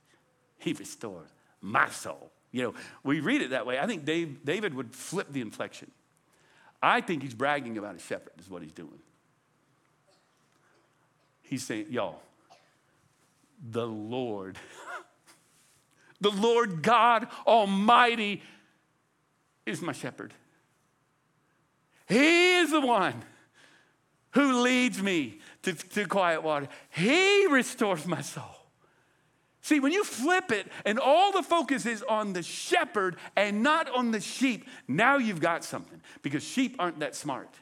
He 0.66 0.72
restores 0.72 1.28
my 1.60 1.88
soul. 1.90 2.32
You 2.50 2.62
know, 2.62 2.74
we 3.04 3.20
read 3.20 3.40
it 3.40 3.50
that 3.50 3.66
way. 3.66 3.78
I 3.78 3.86
think 3.86 4.04
Dave, 4.04 4.44
David 4.44 4.74
would 4.74 4.92
flip 4.92 5.28
the 5.30 5.40
inflection. 5.40 5.92
I 6.82 7.00
think 7.00 7.22
he's 7.22 7.34
bragging 7.34 7.78
about 7.78 7.94
his 7.94 8.02
shepherd, 8.02 8.32
is 8.40 8.50
what 8.50 8.62
he's 8.62 8.72
doing. 8.72 8.98
He's 11.42 11.64
saying, 11.64 11.86
y'all, 11.90 12.20
the 13.70 13.86
Lord, 13.86 14.58
the 16.20 16.32
Lord 16.32 16.82
God 16.82 17.28
Almighty 17.46 18.42
is 19.66 19.80
my 19.80 19.92
shepherd. 19.92 20.34
He 22.08 22.54
is 22.54 22.72
the 22.72 22.80
one 22.80 23.22
who 24.32 24.62
leads 24.62 25.00
me 25.00 25.38
to, 25.62 25.74
to 25.74 26.06
quiet 26.06 26.42
water. 26.42 26.66
He 26.90 27.46
restores 27.46 28.04
my 28.04 28.20
soul. 28.20 28.65
See, 29.66 29.80
when 29.80 29.90
you 29.90 30.04
flip 30.04 30.52
it 30.52 30.68
and 30.84 30.96
all 30.96 31.32
the 31.32 31.42
focus 31.42 31.86
is 31.86 32.00
on 32.04 32.34
the 32.34 32.44
shepherd 32.44 33.16
and 33.34 33.64
not 33.64 33.92
on 33.92 34.12
the 34.12 34.20
sheep, 34.20 34.68
now 34.86 35.18
you've 35.18 35.40
got 35.40 35.64
something 35.64 36.00
because 36.22 36.44
sheep 36.44 36.76
aren't 36.78 37.00
that 37.00 37.16
smart. 37.16 37.52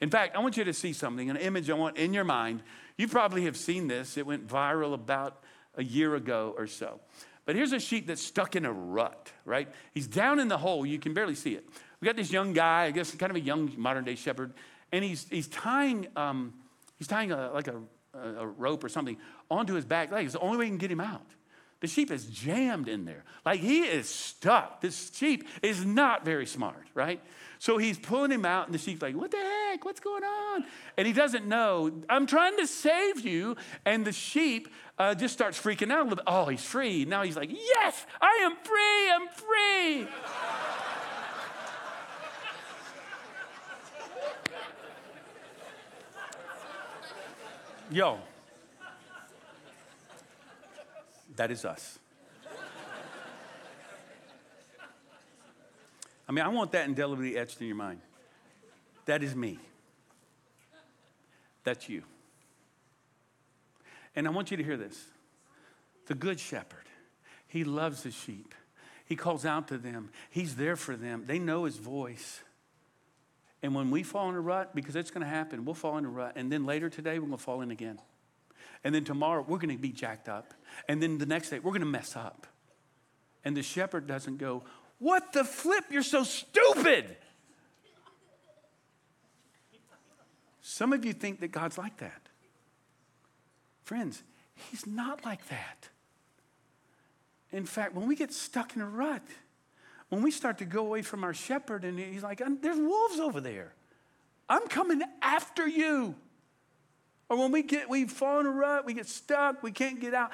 In 0.00 0.08
fact, 0.08 0.36
I 0.36 0.38
want 0.38 0.56
you 0.56 0.64
to 0.64 0.72
see 0.72 0.94
something, 0.94 1.28
an 1.28 1.36
image 1.36 1.68
I 1.68 1.74
want 1.74 1.98
in 1.98 2.14
your 2.14 2.24
mind. 2.24 2.62
You 2.96 3.08
probably 3.08 3.44
have 3.44 3.58
seen 3.58 3.88
this. 3.88 4.16
It 4.16 4.24
went 4.24 4.48
viral 4.48 4.94
about 4.94 5.42
a 5.76 5.84
year 5.84 6.14
ago 6.14 6.54
or 6.56 6.66
so. 6.66 6.98
But 7.44 7.56
here's 7.56 7.72
a 7.72 7.78
sheep 7.78 8.06
that's 8.06 8.22
stuck 8.22 8.56
in 8.56 8.64
a 8.64 8.72
rut, 8.72 9.30
right? 9.44 9.68
He's 9.92 10.06
down 10.06 10.40
in 10.40 10.48
the 10.48 10.56
hole. 10.56 10.86
You 10.86 10.98
can 10.98 11.12
barely 11.12 11.34
see 11.34 11.56
it. 11.56 11.68
We 12.00 12.06
got 12.06 12.16
this 12.16 12.32
young 12.32 12.54
guy, 12.54 12.84
I 12.84 12.90
guess 12.90 13.14
kind 13.16 13.28
of 13.28 13.36
a 13.36 13.40
young 13.40 13.70
modern 13.76 14.04
day 14.04 14.14
shepherd, 14.14 14.54
and 14.92 15.04
he's, 15.04 15.28
he's 15.28 15.48
tying, 15.48 16.06
um, 16.16 16.54
he's 16.96 17.06
tying 17.06 17.32
a, 17.32 17.52
like 17.52 17.68
a, 17.68 17.82
a 18.14 18.46
rope 18.46 18.84
or 18.84 18.88
something 18.88 19.16
onto 19.50 19.74
his 19.74 19.84
back 19.84 20.10
leg. 20.12 20.24
It's 20.24 20.34
the 20.34 20.40
only 20.40 20.58
way 20.58 20.64
you 20.64 20.70
can 20.70 20.78
get 20.78 20.90
him 20.90 21.00
out. 21.00 21.26
The 21.80 21.88
sheep 21.88 22.10
is 22.10 22.24
jammed 22.26 22.88
in 22.88 23.04
there. 23.04 23.24
Like 23.44 23.60
he 23.60 23.80
is 23.80 24.08
stuck. 24.08 24.80
This 24.80 25.10
sheep 25.14 25.46
is 25.62 25.84
not 25.84 26.24
very 26.24 26.46
smart, 26.46 26.86
right? 26.94 27.20
So 27.58 27.78
he's 27.78 27.98
pulling 27.98 28.30
him 28.30 28.44
out, 28.44 28.66
and 28.66 28.74
the 28.74 28.78
sheep's 28.78 29.02
like, 29.02 29.14
What 29.14 29.30
the 29.30 29.36
heck? 29.36 29.84
What's 29.84 30.00
going 30.00 30.24
on? 30.24 30.64
And 30.96 31.06
he 31.06 31.12
doesn't 31.12 31.46
know. 31.46 31.90
I'm 32.08 32.26
trying 32.26 32.56
to 32.58 32.66
save 32.66 33.20
you. 33.20 33.56
And 33.84 34.04
the 34.04 34.12
sheep 34.12 34.68
uh, 34.98 35.14
just 35.14 35.34
starts 35.34 35.60
freaking 35.60 35.90
out 35.90 36.00
a 36.00 36.02
little 36.04 36.16
bit. 36.16 36.24
Oh, 36.26 36.46
he's 36.46 36.64
free. 36.64 37.04
Now 37.04 37.22
he's 37.22 37.36
like, 37.36 37.50
Yes, 37.50 38.06
I 38.20 38.40
am 38.44 38.56
free. 38.62 39.10
I'm 39.10 39.28
free. 39.28 40.08
Yo, 47.90 48.18
that 51.36 51.50
is 51.50 51.64
us. 51.64 51.98
I 56.26 56.32
mean, 56.32 56.44
I 56.44 56.48
want 56.48 56.72
that 56.72 56.88
indelibly 56.88 57.36
etched 57.36 57.60
in 57.60 57.66
your 57.66 57.76
mind. 57.76 58.00
That 59.04 59.22
is 59.22 59.34
me. 59.34 59.58
That's 61.64 61.88
you. 61.88 62.02
And 64.16 64.26
I 64.26 64.30
want 64.30 64.50
you 64.50 64.56
to 64.56 64.62
hear 64.62 64.76
this 64.76 65.06
the 66.06 66.14
Good 66.14 66.40
Shepherd, 66.40 66.86
he 67.46 67.64
loves 67.64 68.02
his 68.02 68.14
sheep. 68.14 68.54
He 69.06 69.16
calls 69.16 69.44
out 69.44 69.68
to 69.68 69.76
them, 69.76 70.10
he's 70.30 70.56
there 70.56 70.76
for 70.76 70.96
them. 70.96 71.24
They 71.26 71.38
know 71.38 71.64
his 71.64 71.76
voice. 71.76 72.42
And 73.64 73.74
when 73.74 73.90
we 73.90 74.02
fall 74.02 74.28
in 74.28 74.34
a 74.34 74.40
rut, 74.42 74.74
because 74.74 74.94
it's 74.94 75.10
going 75.10 75.22
to 75.22 75.26
happen, 75.26 75.64
we'll 75.64 75.74
fall 75.74 75.96
in 75.96 76.04
a 76.04 76.08
rut. 76.10 76.34
And 76.36 76.52
then 76.52 76.66
later 76.66 76.90
today, 76.90 77.18
we're 77.18 77.28
going 77.28 77.38
to 77.38 77.42
fall 77.42 77.62
in 77.62 77.70
again. 77.70 77.98
And 78.84 78.94
then 78.94 79.04
tomorrow, 79.04 79.42
we're 79.48 79.56
going 79.56 79.74
to 79.74 79.80
be 79.80 79.88
jacked 79.88 80.28
up. 80.28 80.52
And 80.86 81.02
then 81.02 81.16
the 81.16 81.24
next 81.24 81.48
day, 81.48 81.60
we're 81.60 81.70
going 81.70 81.80
to 81.80 81.86
mess 81.86 82.14
up. 82.14 82.46
And 83.42 83.56
the 83.56 83.62
shepherd 83.62 84.06
doesn't 84.06 84.36
go, 84.36 84.64
What 84.98 85.32
the 85.32 85.44
flip? 85.44 85.84
You're 85.90 86.02
so 86.02 86.24
stupid. 86.24 87.16
Some 90.60 90.92
of 90.92 91.06
you 91.06 91.14
think 91.14 91.40
that 91.40 91.48
God's 91.48 91.78
like 91.78 91.96
that. 91.96 92.28
Friends, 93.82 94.22
He's 94.70 94.86
not 94.86 95.24
like 95.24 95.48
that. 95.48 95.88
In 97.50 97.64
fact, 97.64 97.94
when 97.94 98.06
we 98.06 98.14
get 98.14 98.30
stuck 98.30 98.76
in 98.76 98.82
a 98.82 98.86
rut, 98.86 99.22
when 100.14 100.22
we 100.22 100.30
start 100.30 100.58
to 100.58 100.64
go 100.64 100.86
away 100.86 101.02
from 101.02 101.24
our 101.24 101.34
shepherd 101.34 101.84
and 101.84 101.98
he's 101.98 102.22
like, 102.22 102.40
there's 102.62 102.78
wolves 102.78 103.18
over 103.18 103.40
there. 103.40 103.74
I'm 104.48 104.68
coming 104.68 105.02
after 105.20 105.66
you. 105.66 106.14
Or 107.28 107.36
when 107.36 107.50
we 107.50 107.64
get, 107.64 107.90
we 107.90 108.04
fall 108.04 108.38
in 108.38 108.46
a 108.46 108.50
rut, 108.50 108.86
we 108.86 108.94
get 108.94 109.08
stuck, 109.08 109.60
we 109.64 109.72
can't 109.72 110.00
get 110.00 110.14
out. 110.14 110.30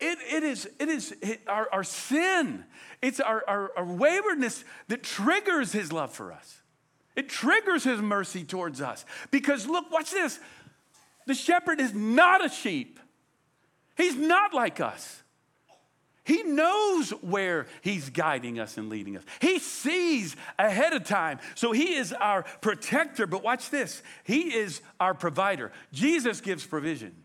It, 0.00 0.18
it 0.32 0.44
is, 0.44 0.66
it 0.78 0.88
is 0.88 1.14
our, 1.46 1.68
our 1.70 1.84
sin. 1.84 2.64
It's 3.02 3.20
our, 3.20 3.44
our, 3.46 3.70
our 3.76 3.84
waywardness 3.84 4.64
that 4.86 5.02
triggers 5.02 5.72
his 5.72 5.92
love 5.92 6.10
for 6.10 6.32
us. 6.32 6.62
It 7.14 7.28
triggers 7.28 7.84
his 7.84 8.00
mercy 8.00 8.44
towards 8.44 8.80
us. 8.80 9.04
Because 9.30 9.66
look, 9.66 9.90
watch 9.90 10.10
this. 10.10 10.40
The 11.26 11.34
shepherd 11.34 11.80
is 11.80 11.92
not 11.92 12.42
a 12.42 12.48
sheep. 12.48 12.98
He's 13.94 14.16
not 14.16 14.54
like 14.54 14.80
us. 14.80 15.22
He 16.28 16.42
knows 16.42 17.08
where 17.22 17.66
He's 17.80 18.10
guiding 18.10 18.60
us 18.60 18.76
and 18.76 18.90
leading 18.90 19.16
us. 19.16 19.24
He 19.40 19.58
sees 19.58 20.36
ahead 20.58 20.92
of 20.92 21.04
time. 21.04 21.38
So 21.54 21.72
He 21.72 21.94
is 21.94 22.12
our 22.12 22.42
protector. 22.60 23.26
But 23.26 23.42
watch 23.42 23.70
this 23.70 24.02
He 24.24 24.54
is 24.54 24.82
our 25.00 25.14
provider. 25.14 25.72
Jesus 25.90 26.42
gives 26.42 26.66
provision. 26.66 27.16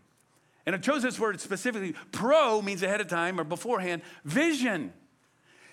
And 0.64 0.74
I 0.74 0.78
chose 0.78 1.02
this 1.02 1.20
word 1.20 1.38
specifically. 1.38 1.94
Pro 2.12 2.62
means 2.62 2.82
ahead 2.82 3.02
of 3.02 3.08
time 3.08 3.38
or 3.38 3.44
beforehand, 3.44 4.00
vision. 4.24 4.94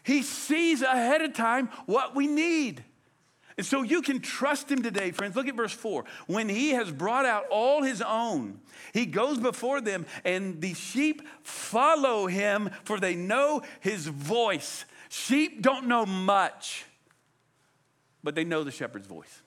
He 0.03 0.23
sees 0.23 0.81
ahead 0.81 1.21
of 1.21 1.33
time 1.33 1.69
what 1.85 2.13
we 2.13 2.27
need. 2.27 2.83
And 3.61 3.65
so 3.67 3.83
you 3.83 4.01
can 4.01 4.21
trust 4.21 4.71
him 4.71 4.81
today, 4.81 5.11
friends. 5.11 5.35
Look 5.35 5.47
at 5.47 5.53
verse 5.53 5.71
4. 5.71 6.03
When 6.25 6.49
he 6.49 6.71
has 6.71 6.91
brought 6.91 7.27
out 7.27 7.45
all 7.51 7.83
his 7.83 8.01
own, 8.01 8.59
he 8.91 9.05
goes 9.05 9.37
before 9.37 9.81
them, 9.81 10.07
and 10.25 10.59
the 10.61 10.73
sheep 10.73 11.21
follow 11.43 12.25
him, 12.25 12.71
for 12.85 12.99
they 12.99 13.13
know 13.13 13.61
his 13.79 14.07
voice. 14.07 14.85
Sheep 15.09 15.61
don't 15.61 15.85
know 15.85 16.07
much, 16.07 16.85
but 18.23 18.33
they 18.33 18.43
know 18.43 18.63
the 18.63 18.71
shepherd's 18.71 19.05
voice. 19.05 19.43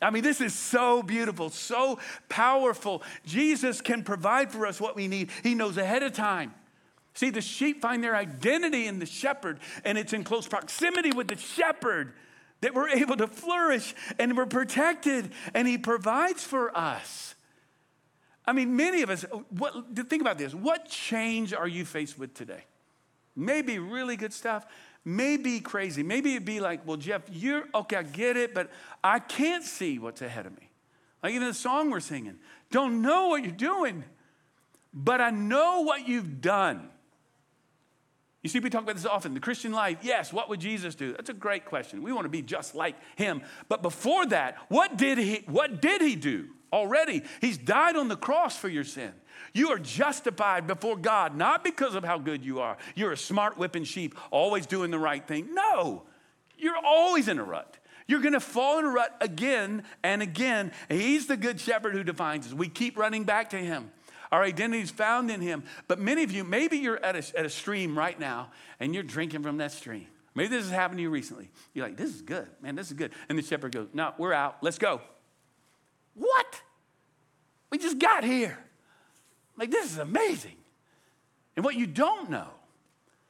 I 0.00 0.08
mean, 0.08 0.22
this 0.22 0.40
is 0.40 0.54
so 0.54 1.02
beautiful, 1.02 1.50
so 1.50 1.98
powerful. 2.30 3.02
Jesus 3.26 3.82
can 3.82 4.02
provide 4.02 4.50
for 4.50 4.66
us 4.66 4.80
what 4.80 4.96
we 4.96 5.08
need, 5.08 5.28
he 5.42 5.54
knows 5.54 5.76
ahead 5.76 6.02
of 6.02 6.14
time. 6.14 6.54
See, 7.12 7.28
the 7.28 7.42
sheep 7.42 7.82
find 7.82 8.02
their 8.02 8.16
identity 8.16 8.86
in 8.86 8.98
the 8.98 9.04
shepherd, 9.04 9.60
and 9.84 9.98
it's 9.98 10.14
in 10.14 10.24
close 10.24 10.48
proximity 10.48 11.12
with 11.12 11.28
the 11.28 11.36
shepherd 11.36 12.14
that 12.60 12.74
we're 12.74 12.88
able 12.88 13.16
to 13.16 13.26
flourish 13.26 13.94
and 14.18 14.36
we're 14.36 14.46
protected 14.46 15.32
and 15.54 15.66
He 15.66 15.78
provides 15.78 16.44
for 16.44 16.76
us. 16.76 17.34
I 18.46 18.52
mean, 18.52 18.74
many 18.76 19.02
of 19.02 19.10
us, 19.10 19.24
what, 19.50 19.96
think 20.08 20.20
about 20.20 20.38
this. 20.38 20.54
What 20.54 20.88
change 20.88 21.54
are 21.54 21.68
you 21.68 21.84
faced 21.84 22.18
with 22.18 22.34
today? 22.34 22.64
Maybe 23.36 23.78
really 23.78 24.16
good 24.16 24.32
stuff, 24.32 24.66
maybe 25.04 25.60
crazy. 25.60 26.02
Maybe 26.02 26.32
it'd 26.32 26.44
be 26.44 26.60
like, 26.60 26.86
well, 26.86 26.96
Jeff, 26.96 27.22
you're 27.30 27.64
okay, 27.74 27.96
I 27.96 28.02
get 28.02 28.36
it, 28.36 28.54
but 28.54 28.70
I 29.04 29.18
can't 29.18 29.62
see 29.62 29.98
what's 29.98 30.20
ahead 30.20 30.46
of 30.46 30.52
me. 30.52 30.68
Like 31.22 31.34
even 31.34 31.46
the 31.46 31.54
song 31.54 31.90
we're 31.90 32.00
singing, 32.00 32.38
don't 32.70 33.02
know 33.02 33.28
what 33.28 33.44
you're 33.44 33.52
doing, 33.52 34.04
but 34.92 35.20
I 35.20 35.30
know 35.30 35.82
what 35.82 36.08
you've 36.08 36.40
done. 36.40 36.88
You 38.42 38.48
see, 38.48 38.58
we 38.58 38.70
talk 38.70 38.82
about 38.82 38.96
this 38.96 39.04
often. 39.04 39.34
The 39.34 39.40
Christian 39.40 39.72
life, 39.72 39.98
yes, 40.02 40.32
what 40.32 40.48
would 40.48 40.60
Jesus 40.60 40.94
do? 40.94 41.12
That's 41.12 41.28
a 41.28 41.34
great 41.34 41.66
question. 41.66 42.02
We 42.02 42.12
want 42.12 42.24
to 42.24 42.30
be 42.30 42.40
just 42.40 42.74
like 42.74 42.96
him. 43.16 43.42
But 43.68 43.82
before 43.82 44.24
that, 44.26 44.56
what 44.68 44.96
did 44.96 45.18
he 45.18 45.44
what 45.46 45.82
did 45.82 46.00
he 46.00 46.16
do? 46.16 46.48
Already, 46.72 47.22
he's 47.40 47.58
died 47.58 47.96
on 47.96 48.08
the 48.08 48.16
cross 48.16 48.56
for 48.56 48.68
your 48.68 48.84
sin. 48.84 49.12
You 49.52 49.70
are 49.70 49.78
justified 49.78 50.66
before 50.68 50.96
God, 50.96 51.36
not 51.36 51.64
because 51.64 51.96
of 51.96 52.04
how 52.04 52.18
good 52.18 52.44
you 52.44 52.60
are. 52.60 52.76
You're 52.94 53.12
a 53.12 53.16
smart 53.16 53.58
whipping 53.58 53.84
sheep, 53.84 54.16
always 54.30 54.66
doing 54.66 54.92
the 54.92 54.98
right 54.98 55.26
thing. 55.26 55.52
No, 55.52 56.04
you're 56.56 56.76
always 56.76 57.26
in 57.26 57.38
a 57.38 57.44
rut. 57.44 57.76
You're 58.06 58.20
going 58.20 58.32
to 58.32 58.40
fall 58.40 58.78
in 58.78 58.84
a 58.84 58.88
rut 58.88 59.16
again 59.20 59.84
and 60.02 60.20
again. 60.22 60.72
He's 60.88 61.26
the 61.26 61.36
good 61.36 61.60
shepherd 61.60 61.94
who 61.94 62.02
defines 62.02 62.46
us. 62.46 62.52
We 62.52 62.68
keep 62.68 62.98
running 62.98 63.24
back 63.24 63.50
to 63.50 63.56
him. 63.56 63.90
Our 64.32 64.42
identity 64.42 64.82
is 64.82 64.90
found 64.90 65.30
in 65.30 65.40
Him. 65.40 65.64
But 65.88 65.98
many 65.98 66.22
of 66.22 66.30
you, 66.30 66.44
maybe 66.44 66.78
you're 66.78 67.02
at 67.04 67.16
a, 67.16 67.38
at 67.38 67.44
a 67.44 67.50
stream 67.50 67.98
right 67.98 68.18
now 68.18 68.50
and 68.78 68.94
you're 68.94 69.02
drinking 69.02 69.42
from 69.42 69.58
that 69.58 69.72
stream. 69.72 70.06
Maybe 70.34 70.48
this 70.48 70.64
has 70.64 70.72
happened 70.72 70.98
to 70.98 71.02
you 71.02 71.10
recently. 71.10 71.50
You're 71.74 71.86
like, 71.86 71.96
this 71.96 72.14
is 72.14 72.22
good, 72.22 72.46
man, 72.62 72.76
this 72.76 72.86
is 72.86 72.92
good. 72.92 73.12
And 73.28 73.36
the 73.36 73.42
shepherd 73.42 73.72
goes, 73.72 73.88
no, 73.92 74.14
we're 74.16 74.32
out, 74.32 74.58
let's 74.62 74.78
go. 74.78 75.00
What? 76.14 76.62
We 77.70 77.78
just 77.78 77.98
got 77.98 78.24
here. 78.24 78.58
Like, 79.56 79.70
this 79.70 79.90
is 79.90 79.98
amazing. 79.98 80.56
And 81.56 81.64
what 81.64 81.74
you 81.74 81.86
don't 81.86 82.30
know, 82.30 82.48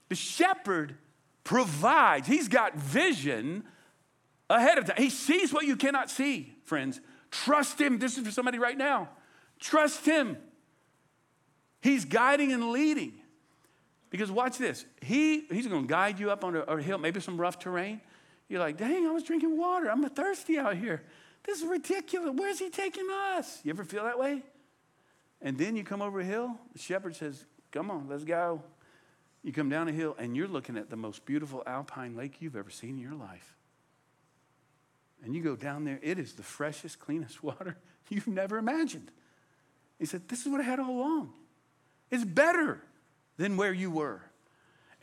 the 0.08 0.14
shepherd 0.14 0.94
provides, 1.42 2.28
he's 2.28 2.48
got 2.48 2.76
vision 2.76 3.64
ahead 4.50 4.78
of 4.78 4.84
time. 4.84 4.96
He 4.98 5.10
sees 5.10 5.52
what 5.52 5.66
you 5.66 5.76
cannot 5.76 6.10
see, 6.10 6.54
friends. 6.64 7.00
Trust 7.30 7.80
him. 7.80 7.98
This 7.98 8.18
is 8.18 8.26
for 8.26 8.30
somebody 8.32 8.58
right 8.58 8.76
now. 8.76 9.08
Trust 9.58 10.04
him. 10.04 10.36
He's 11.80 12.04
guiding 12.04 12.52
and 12.52 12.70
leading. 12.70 13.14
Because 14.10 14.30
watch 14.30 14.58
this. 14.58 14.84
He, 15.00 15.46
he's 15.46 15.66
going 15.66 15.82
to 15.82 15.88
guide 15.88 16.18
you 16.18 16.30
up 16.30 16.44
on 16.44 16.56
a, 16.56 16.60
a 16.60 16.82
hill, 16.82 16.98
maybe 16.98 17.20
some 17.20 17.40
rough 17.40 17.58
terrain. 17.58 18.00
You're 18.48 18.60
like, 18.60 18.76
dang, 18.76 19.06
I 19.06 19.10
was 19.10 19.22
drinking 19.22 19.56
water. 19.56 19.88
I'm 19.88 20.06
thirsty 20.10 20.58
out 20.58 20.76
here. 20.76 21.02
This 21.44 21.62
is 21.62 21.66
ridiculous. 21.66 22.32
Where's 22.34 22.58
he 22.58 22.70
taking 22.70 23.06
us? 23.10 23.60
You 23.64 23.70
ever 23.70 23.84
feel 23.84 24.04
that 24.04 24.18
way? 24.18 24.42
And 25.40 25.56
then 25.56 25.76
you 25.76 25.84
come 25.84 26.02
over 26.02 26.20
a 26.20 26.24
hill, 26.24 26.58
the 26.72 26.78
shepherd 26.78 27.16
says, 27.16 27.46
Come 27.70 27.90
on, 27.90 28.08
let's 28.08 28.24
go. 28.24 28.62
You 29.42 29.52
come 29.52 29.68
down 29.68 29.88
a 29.88 29.92
hill, 29.92 30.16
and 30.18 30.36
you're 30.36 30.48
looking 30.48 30.76
at 30.76 30.90
the 30.90 30.96
most 30.96 31.24
beautiful 31.24 31.62
alpine 31.66 32.16
lake 32.16 32.42
you've 32.42 32.56
ever 32.56 32.68
seen 32.68 32.90
in 32.90 32.98
your 32.98 33.14
life. 33.14 33.56
And 35.24 35.34
you 35.34 35.42
go 35.42 35.54
down 35.54 35.84
there, 35.84 36.00
it 36.02 36.18
is 36.18 36.32
the 36.32 36.42
freshest, 36.42 36.98
cleanest 36.98 37.42
water 37.42 37.76
you've 38.08 38.26
never 38.26 38.58
imagined. 38.58 39.10
He 39.98 40.04
said, 40.04 40.28
This 40.28 40.40
is 40.40 40.48
what 40.48 40.60
I 40.60 40.64
had 40.64 40.80
all 40.80 40.90
along. 40.90 41.32
It's 42.10 42.24
better 42.24 42.80
than 43.36 43.56
where 43.56 43.72
you 43.72 43.90
were. 43.90 44.22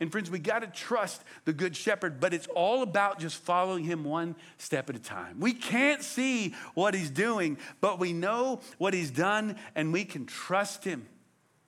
And 0.00 0.12
friends, 0.12 0.30
we 0.30 0.38
got 0.38 0.60
to 0.60 0.68
trust 0.68 1.22
the 1.44 1.52
good 1.52 1.74
shepherd, 1.74 2.20
but 2.20 2.32
it's 2.32 2.46
all 2.54 2.82
about 2.82 3.18
just 3.18 3.36
following 3.36 3.82
him 3.82 4.04
one 4.04 4.36
step 4.56 4.88
at 4.88 4.94
a 4.94 5.00
time. 5.00 5.40
We 5.40 5.52
can't 5.52 6.02
see 6.02 6.54
what 6.74 6.94
he's 6.94 7.10
doing, 7.10 7.58
but 7.80 7.98
we 7.98 8.12
know 8.12 8.60
what 8.78 8.94
he's 8.94 9.10
done 9.10 9.56
and 9.74 9.92
we 9.92 10.04
can 10.04 10.24
trust 10.24 10.84
him. 10.84 11.08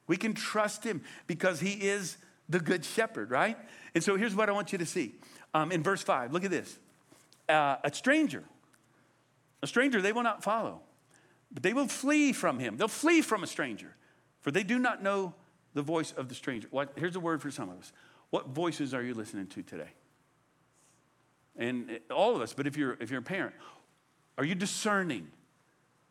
We 0.06 0.16
can 0.16 0.34
trust 0.34 0.84
him 0.84 1.02
because 1.26 1.58
he 1.60 1.72
is 1.72 2.18
the 2.48 2.60
good 2.60 2.84
shepherd, 2.84 3.30
right? 3.30 3.58
And 3.94 4.04
so 4.04 4.16
here's 4.16 4.34
what 4.34 4.48
I 4.48 4.52
want 4.52 4.70
you 4.70 4.78
to 4.78 4.86
see. 4.86 5.16
Um, 5.52 5.72
in 5.72 5.82
verse 5.82 6.02
5, 6.02 6.32
look 6.32 6.44
at 6.44 6.50
this. 6.50 6.78
Uh, 7.48 7.76
a 7.82 7.92
stranger, 7.92 8.44
a 9.60 9.66
stranger 9.66 10.00
they 10.00 10.12
will 10.12 10.22
not 10.22 10.44
follow, 10.44 10.82
but 11.50 11.64
they 11.64 11.72
will 11.72 11.88
flee 11.88 12.32
from 12.32 12.60
him. 12.60 12.76
They'll 12.76 12.86
flee 12.86 13.22
from 13.22 13.42
a 13.42 13.46
stranger 13.48 13.96
for 14.40 14.50
they 14.50 14.62
do 14.62 14.78
not 14.78 15.02
know 15.02 15.34
the 15.74 15.82
voice 15.82 16.12
of 16.12 16.28
the 16.28 16.34
stranger. 16.34 16.68
What, 16.70 16.92
here's 16.96 17.16
a 17.16 17.20
word 17.20 17.42
for 17.42 17.50
some 17.50 17.68
of 17.68 17.78
us. 17.78 17.92
What 18.30 18.48
voices 18.48 18.94
are 18.94 19.02
you 19.02 19.14
listening 19.14 19.46
to 19.48 19.62
today? 19.62 19.90
And 21.56 21.90
eh, 21.90 21.98
all 22.12 22.34
of 22.34 22.42
us, 22.42 22.52
but 22.52 22.66
if 22.66 22.76
you're, 22.76 22.96
if 23.00 23.10
you're 23.10 23.20
a 23.20 23.22
parent, 23.22 23.54
are 24.38 24.44
you 24.44 24.54
discerning? 24.54 25.28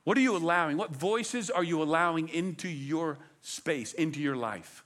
What 0.04 0.18
are 0.18 0.22
you 0.22 0.36
allowing? 0.36 0.78
What 0.78 0.92
voices 0.92 1.50
are 1.50 1.64
you 1.64 1.82
allowing 1.82 2.30
into 2.30 2.70
your 2.70 3.18
space, 3.42 3.94
into 3.94 4.20
your 4.20 4.36
life, 4.36 4.84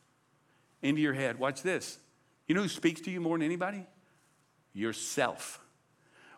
into 0.82 1.02
your 1.02 1.14
head? 1.14 1.40
Watch 1.40 1.62
this. 1.62 1.98
You 2.48 2.56
know 2.56 2.62
who 2.62 2.70
speaks 2.70 3.02
to 3.02 3.12
you 3.12 3.20
more 3.20 3.38
than 3.38 3.46
anybody? 3.46 3.86
Yourself. 4.74 5.60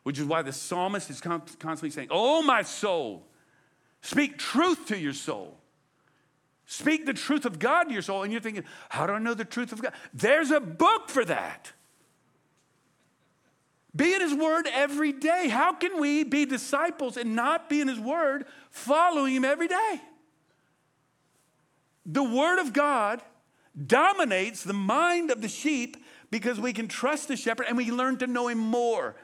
Which 0.04 0.20
is 0.20 0.26
why 0.26 0.44
the 0.44 0.54
psalmist 0.54 1.10
is 1.10 1.20
constantly 1.20 1.90
saying, 1.90 2.10
Oh, 2.12 2.42
my 2.44 2.62
soul, 2.62 3.26
speak 4.02 4.38
truth 4.38 4.88
to 4.88 4.98
your 4.98 5.14
soul. 5.14 5.58
Speak 6.66 7.06
the 7.06 7.14
truth 7.14 7.46
of 7.46 7.60
God 7.60 7.86
to 7.86 7.94
your 7.94 8.02
soul. 8.02 8.24
And 8.24 8.32
you're 8.32 8.42
thinking, 8.42 8.64
how 8.90 9.06
do 9.06 9.14
I 9.14 9.20
know 9.20 9.34
the 9.34 9.46
truth 9.46 9.72
of 9.72 9.82
God? 9.82 9.94
There's 10.14 10.52
a 10.52 10.60
book 10.60 11.10
for 11.10 11.24
that. 11.26 11.72
Be 13.96 14.14
in 14.14 14.22
His 14.22 14.34
Word 14.34 14.68
every 14.74 15.14
day. 15.14 15.48
How 15.48 15.74
can 15.74 16.02
we 16.02 16.24
be 16.24 16.46
disciples 16.46 17.18
and 17.18 17.36
not 17.36 17.70
be 17.70 17.80
in 17.82 17.88
His 17.88 18.00
Word, 18.00 18.46
following 18.70 19.36
Him 19.36 19.46
every 19.46 19.68
day? 19.68 20.02
The 22.06 22.24
Word 22.24 22.60
of 22.60 22.74
God 22.74 23.22
dominates 23.88 24.64
the 24.64 24.74
mind 24.74 25.32
of 25.32 25.42
the 25.42 25.48
sheep 25.48 25.98
because 26.30 26.60
we 26.60 26.74
can 26.74 26.88
trust 26.88 27.28
the 27.28 27.38
shepherd 27.38 27.68
and 27.68 27.78
we 27.78 27.90
learn 27.92 28.18
to 28.18 28.28
know 28.28 28.48
Him 28.48 28.60
more. 28.60 29.16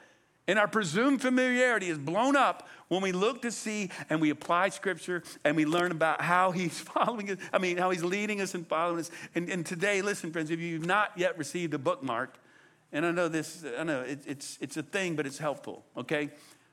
And 0.48 0.58
our 0.58 0.66
presumed 0.66 1.22
familiarity 1.22 1.88
is 1.88 1.98
blown 1.98 2.34
up 2.34 2.68
when 2.88 3.00
we 3.00 3.12
look 3.12 3.42
to 3.42 3.50
see 3.52 3.90
and 4.10 4.20
we 4.20 4.30
apply 4.30 4.70
scripture 4.70 5.22
and 5.44 5.56
we 5.56 5.64
learn 5.64 5.92
about 5.92 6.20
how 6.20 6.50
he's 6.50 6.80
following 6.80 7.30
us, 7.30 7.38
I 7.52 7.58
mean, 7.58 7.76
how 7.76 7.90
he's 7.90 8.02
leading 8.02 8.40
us 8.40 8.54
and 8.54 8.66
following 8.66 9.00
us. 9.00 9.10
And, 9.34 9.48
and 9.48 9.64
today, 9.64 10.02
listen, 10.02 10.32
friends, 10.32 10.50
if 10.50 10.58
you've 10.58 10.86
not 10.86 11.12
yet 11.16 11.38
received 11.38 11.74
a 11.74 11.78
bookmark, 11.78 12.38
and 12.92 13.06
I 13.06 13.10
know 13.10 13.28
this, 13.28 13.64
I 13.78 13.84
know 13.84 14.02
it, 14.02 14.20
it's, 14.26 14.58
it's 14.60 14.76
a 14.76 14.82
thing, 14.82 15.16
but 15.16 15.26
it's 15.26 15.38
helpful, 15.38 15.84
okay? 15.96 16.30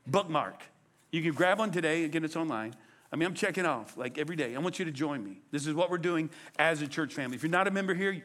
Bookmark. 0.07 0.63
You 1.11 1.21
can 1.21 1.33
grab 1.33 1.59
one 1.59 1.71
today, 1.71 2.03
again, 2.03 2.25
it's 2.25 2.35
online. 2.35 2.73
I 3.11 3.15
mean, 3.15 3.27
I'm 3.27 3.33
checking 3.33 3.65
off 3.65 3.97
like 3.97 4.17
every 4.17 4.35
day. 4.35 4.55
I 4.55 4.59
want 4.59 4.77
you 4.77 4.85
to 4.85 4.91
join 4.91 5.23
me. 5.23 5.41
This 5.51 5.65
is 5.65 5.73
what 5.73 5.89
we're 5.89 5.97
doing 5.97 6.29
as 6.59 6.81
a 6.81 6.87
church 6.87 7.13
family. 7.13 7.35
If 7.35 7.43
you're 7.43 7.49
not 7.49 7.67
a 7.67 7.71
member 7.71 7.93
here, 7.93 8.21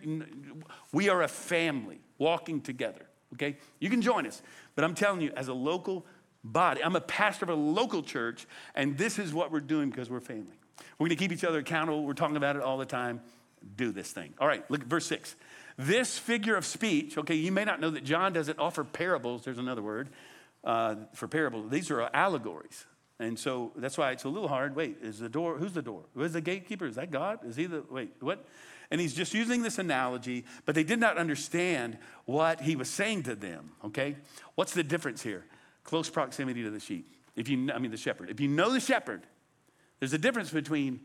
we 0.92 1.08
are 1.08 1.22
a 1.22 1.28
family 1.28 2.00
walking 2.18 2.60
together, 2.60 3.06
okay? 3.34 3.56
You 3.78 3.90
can 3.90 4.02
join 4.02 4.26
us. 4.26 4.42
But 4.74 4.84
I'm 4.84 4.94
telling 4.94 5.20
you, 5.20 5.32
as 5.36 5.48
a 5.48 5.54
local 5.54 6.06
body, 6.42 6.82
I'm 6.82 6.96
a 6.96 7.00
pastor 7.00 7.44
of 7.44 7.50
a 7.50 7.54
local 7.54 8.02
church, 8.02 8.46
and 8.74 8.98
this 8.98 9.18
is 9.18 9.32
what 9.32 9.52
we're 9.52 9.60
doing 9.60 9.90
because 9.90 10.10
we're 10.10 10.20
family. 10.20 10.58
We're 10.98 11.08
gonna 11.08 11.16
keep 11.16 11.32
each 11.32 11.44
other 11.44 11.58
accountable. 11.58 12.04
We're 12.04 12.14
talking 12.14 12.36
about 12.36 12.56
it 12.56 12.62
all 12.62 12.78
the 12.78 12.86
time. 12.86 13.20
Do 13.76 13.92
this 13.92 14.12
thing. 14.12 14.34
All 14.38 14.46
right, 14.46 14.68
look 14.70 14.82
at 14.82 14.86
verse 14.86 15.06
six. 15.06 15.36
This 15.76 16.18
figure 16.18 16.54
of 16.54 16.64
speech, 16.64 17.18
okay, 17.18 17.34
you 17.34 17.50
may 17.50 17.64
not 17.64 17.80
know 17.80 17.90
that 17.90 18.04
John 18.04 18.32
doesn't 18.32 18.58
offer 18.58 18.84
parables, 18.84 19.44
there's 19.44 19.58
another 19.58 19.82
word 19.82 20.10
uh, 20.62 20.96
for 21.14 21.28
parables. 21.28 21.70
These 21.70 21.90
are 21.90 22.02
allegories. 22.14 22.86
And 23.18 23.38
so 23.38 23.72
that's 23.76 23.96
why 23.96 24.10
it's 24.10 24.24
a 24.24 24.28
little 24.28 24.48
hard. 24.48 24.74
Wait, 24.74 24.98
is 25.00 25.20
the 25.20 25.28
door, 25.28 25.56
who's 25.56 25.72
the 25.72 25.82
door? 25.82 26.02
Who's 26.14 26.32
the 26.32 26.40
gatekeeper? 26.40 26.86
Is 26.86 26.96
that 26.96 27.10
God? 27.10 27.38
Is 27.46 27.56
he 27.56 27.66
the, 27.66 27.84
wait, 27.88 28.10
what? 28.20 28.44
And 28.94 29.00
he's 29.00 29.12
just 29.12 29.34
using 29.34 29.62
this 29.62 29.80
analogy, 29.80 30.44
but 30.66 30.76
they 30.76 30.84
did 30.84 31.00
not 31.00 31.18
understand 31.18 31.98
what 32.26 32.60
he 32.60 32.76
was 32.76 32.88
saying 32.88 33.24
to 33.24 33.34
them, 33.34 33.72
okay? 33.86 34.14
What's 34.54 34.72
the 34.72 34.84
difference 34.84 35.20
here? 35.20 35.44
Close 35.82 36.08
proximity 36.08 36.62
to 36.62 36.70
the 36.70 36.78
sheep. 36.78 37.12
If 37.34 37.48
you, 37.48 37.72
I 37.72 37.80
mean, 37.80 37.90
the 37.90 37.96
shepherd. 37.96 38.30
If 38.30 38.38
you 38.38 38.46
know 38.46 38.72
the 38.72 38.78
shepherd, 38.78 39.26
there's 39.98 40.12
a 40.12 40.18
difference 40.18 40.52
between 40.52 41.00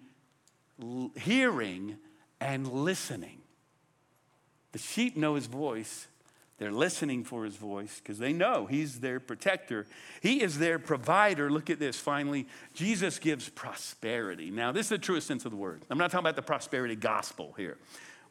hearing 1.15 1.97
and 2.39 2.71
listening. 2.71 3.41
The 4.71 4.77
sheep 4.77 5.17
know 5.17 5.33
his 5.33 5.47
voice. 5.47 6.09
They're 6.59 6.71
listening 6.71 7.23
for 7.23 7.45
his 7.45 7.55
voice 7.55 8.01
because 8.03 8.19
they 8.19 8.33
know 8.33 8.65
he's 8.65 8.99
their 8.99 9.21
protector. 9.21 9.87
He 10.21 10.43
is 10.43 10.59
their 10.59 10.77
provider. 10.77 11.49
Look 11.49 11.69
at 11.69 11.79
this. 11.79 11.97
Finally, 11.97 12.47
Jesus 12.73 13.17
gives 13.17 13.47
prosperity. 13.47 14.51
Now, 14.51 14.73
this 14.73 14.87
is 14.87 14.89
the 14.89 14.97
truest 14.97 15.25
sense 15.25 15.45
of 15.45 15.51
the 15.51 15.57
word. 15.57 15.83
I'm 15.89 15.97
not 15.97 16.11
talking 16.11 16.25
about 16.25 16.35
the 16.35 16.41
prosperity 16.41 16.97
gospel 16.97 17.53
here, 17.55 17.77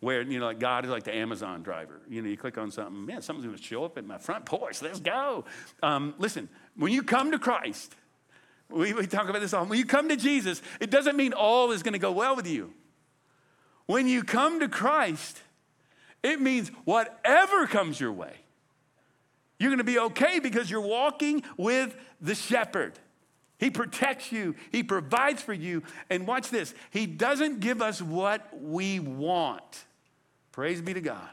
where, 0.00 0.20
you 0.20 0.38
know, 0.38 0.44
like 0.44 0.60
God 0.60 0.84
is 0.84 0.90
like 0.90 1.04
the 1.04 1.14
Amazon 1.14 1.62
driver. 1.62 2.02
You 2.06 2.20
know, 2.20 2.28
you 2.28 2.36
click 2.36 2.58
on 2.58 2.70
something, 2.70 3.06
man, 3.06 3.22
something's 3.22 3.46
going 3.46 3.56
to 3.56 3.62
show 3.62 3.84
up 3.84 3.96
at 3.96 4.04
my 4.04 4.18
front 4.18 4.44
porch. 4.44 4.82
Let's 4.82 5.00
go. 5.00 5.46
Um, 5.82 6.14
listen, 6.18 6.50
when 6.76 6.92
you 6.92 7.02
come 7.02 7.30
to 7.30 7.38
Christ, 7.38 7.96
we, 8.70 8.92
we 8.92 9.06
talk 9.06 9.30
about 9.30 9.40
this 9.40 9.54
all. 9.54 9.64
When 9.64 9.78
you 9.78 9.86
come 9.86 10.10
to 10.10 10.16
Jesus, 10.16 10.60
it 10.80 10.90
doesn't 10.90 11.16
mean 11.16 11.32
all 11.32 11.72
is 11.72 11.82
going 11.82 11.94
to 11.94 11.98
go 11.98 12.12
well 12.12 12.36
with 12.36 12.46
you. 12.46 12.74
When 13.86 14.06
you 14.06 14.22
come 14.22 14.60
to 14.60 14.68
Christ, 14.68 15.40
it 16.22 16.40
means 16.40 16.70
whatever 16.84 17.66
comes 17.66 17.98
your 18.00 18.12
way, 18.12 18.34
you're 19.58 19.70
going 19.70 19.78
to 19.78 19.84
be 19.84 19.98
okay 19.98 20.38
because 20.38 20.70
you're 20.70 20.80
walking 20.80 21.42
with 21.56 21.96
the 22.20 22.34
shepherd. 22.34 22.98
He 23.58 23.70
protects 23.70 24.30
you, 24.30 24.54
He 24.70 24.82
provides 24.82 25.42
for 25.42 25.52
you. 25.52 25.82
And 26.10 26.26
watch 26.26 26.50
this 26.50 26.74
He 26.90 27.06
doesn't 27.06 27.60
give 27.60 27.82
us 27.82 28.00
what 28.00 28.60
we 28.60 29.00
want. 29.00 29.84
Praise 30.52 30.80
be 30.80 30.94
to 30.94 31.00
God. 31.00 31.28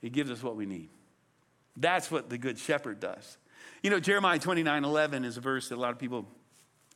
He 0.00 0.10
gives 0.10 0.30
us 0.30 0.42
what 0.42 0.56
we 0.56 0.66
need. 0.66 0.88
That's 1.76 2.10
what 2.10 2.30
the 2.30 2.38
good 2.38 2.58
shepherd 2.58 3.00
does. 3.00 3.36
You 3.82 3.90
know, 3.90 4.00
Jeremiah 4.00 4.38
29 4.38 4.84
11 4.84 5.24
is 5.24 5.36
a 5.36 5.40
verse 5.40 5.68
that 5.68 5.76
a 5.76 5.80
lot 5.80 5.92
of 5.92 5.98
people 5.98 6.26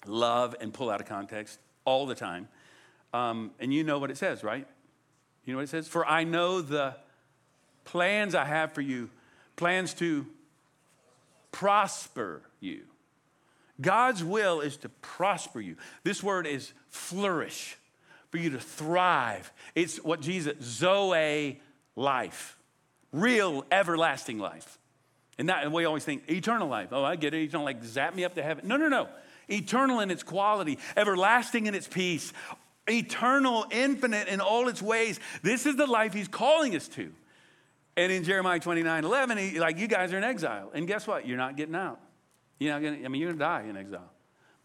love 0.07 0.57
and 0.61 0.73
pull 0.73 0.91
out 0.91 1.01
of 1.01 1.07
context 1.07 1.59
all 1.85 2.07
the 2.07 2.15
time. 2.15 2.49
Um, 3.15 3.53
and 3.61 3.73
you 3.73 3.85
know 3.85 3.99
what 3.99 4.11
it 4.11 4.17
says, 4.17 4.43
right? 4.43 4.67
You 5.45 5.53
know 5.53 5.59
what 5.59 5.65
it 5.65 5.71
says? 5.71 5.89
For 5.89 6.07
I 6.07 6.25
know 6.25 6.61
the 6.61 6.95
plans 7.85 8.35
I 8.35 8.45
have 8.45 8.73
for 8.73 8.81
you, 8.81 9.11
plans 9.57 9.95
to 9.95 10.27
prosper 11.51 12.43
you. 12.61 12.83
God's 13.81 14.23
will 14.23 14.61
is 14.61 14.77
to 14.79 14.89
prosper 14.89 15.61
you. 15.61 15.77
This 16.05 16.23
word 16.23 16.47
is 16.47 16.73
flourish, 16.89 17.77
for 18.31 18.39
you 18.39 18.51
to 18.51 18.61
thrive. 18.61 19.53
It's 19.75 19.97
what 19.97 20.21
Jesus, 20.21 20.55
Zoe 20.63 21.61
life, 21.97 22.57
real 23.13 23.65
everlasting 23.71 24.39
life. 24.39 24.79
And 25.39 25.49
that, 25.49 25.65
and 25.65 25.73
we 25.73 25.85
always 25.85 26.05
think 26.05 26.31
eternal 26.31 26.69
life. 26.69 26.89
Oh, 26.93 27.03
I 27.03 27.17
get 27.17 27.35
it. 27.35 27.43
Eternal, 27.43 27.65
like 27.65 27.83
zap 27.83 28.15
me 28.15 28.25
up 28.25 28.35
to 28.35 28.43
heaven. 28.43 28.69
No, 28.69 28.77
no, 28.77 28.89
no. 28.89 29.09
Eternal 29.49 30.01
in 30.01 30.11
its 30.11 30.23
quality, 30.23 30.79
everlasting 30.97 31.67
in 31.67 31.75
its 31.75 31.89
peace, 31.89 32.33
eternal, 32.93 33.67
infinite 33.71 34.29
in 34.29 34.41
all 34.41 34.69
its 34.69 34.83
ways. 34.83 35.19
This 35.43 35.67
is 35.67 35.77
the 35.77 35.87
life 35.87 36.13
he's 36.13 36.29
calling 36.29 36.77
us 36.77 36.89
to. 36.89 37.13
And 37.97 38.11
in 38.11 38.25
Jeremiah 38.25 38.61
29 38.61 39.05
11, 39.05 39.39
he, 39.39 39.61
like, 39.61 39.79
you 39.79 39.87
guys 39.87 40.13
are 40.13 40.19
in 40.19 40.25
exile. 40.25 40.71
And 40.73 40.87
guess 40.87 41.07
what? 41.07 41.27
You're 41.27 41.37
not 41.37 41.57
getting 41.57 41.75
out. 41.75 42.01
You're 42.59 42.73
not 42.73 42.83
gonna, 42.83 43.05
I 43.05 43.09
mean, 43.09 43.21
you're 43.21 43.33
gonna 43.33 43.39
die 43.39 43.69
in 43.69 43.77
exile. 43.77 44.11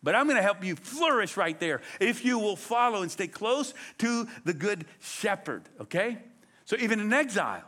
But 0.03 0.15
I'm 0.15 0.27
gonna 0.27 0.41
help 0.41 0.63
you 0.63 0.75
flourish 0.75 1.35
right 1.35 1.59
there 1.59 1.81
if 1.99 2.23
you 2.23 2.39
will 2.39 2.55
follow 2.55 3.01
and 3.01 3.11
stay 3.11 3.27
close 3.27 3.73
to 3.97 4.27
the 4.45 4.53
good 4.53 4.85
shepherd, 4.99 5.63
okay? 5.81 6.19
So 6.65 6.77
even 6.79 6.99
in 6.99 7.11
exile, 7.11 7.63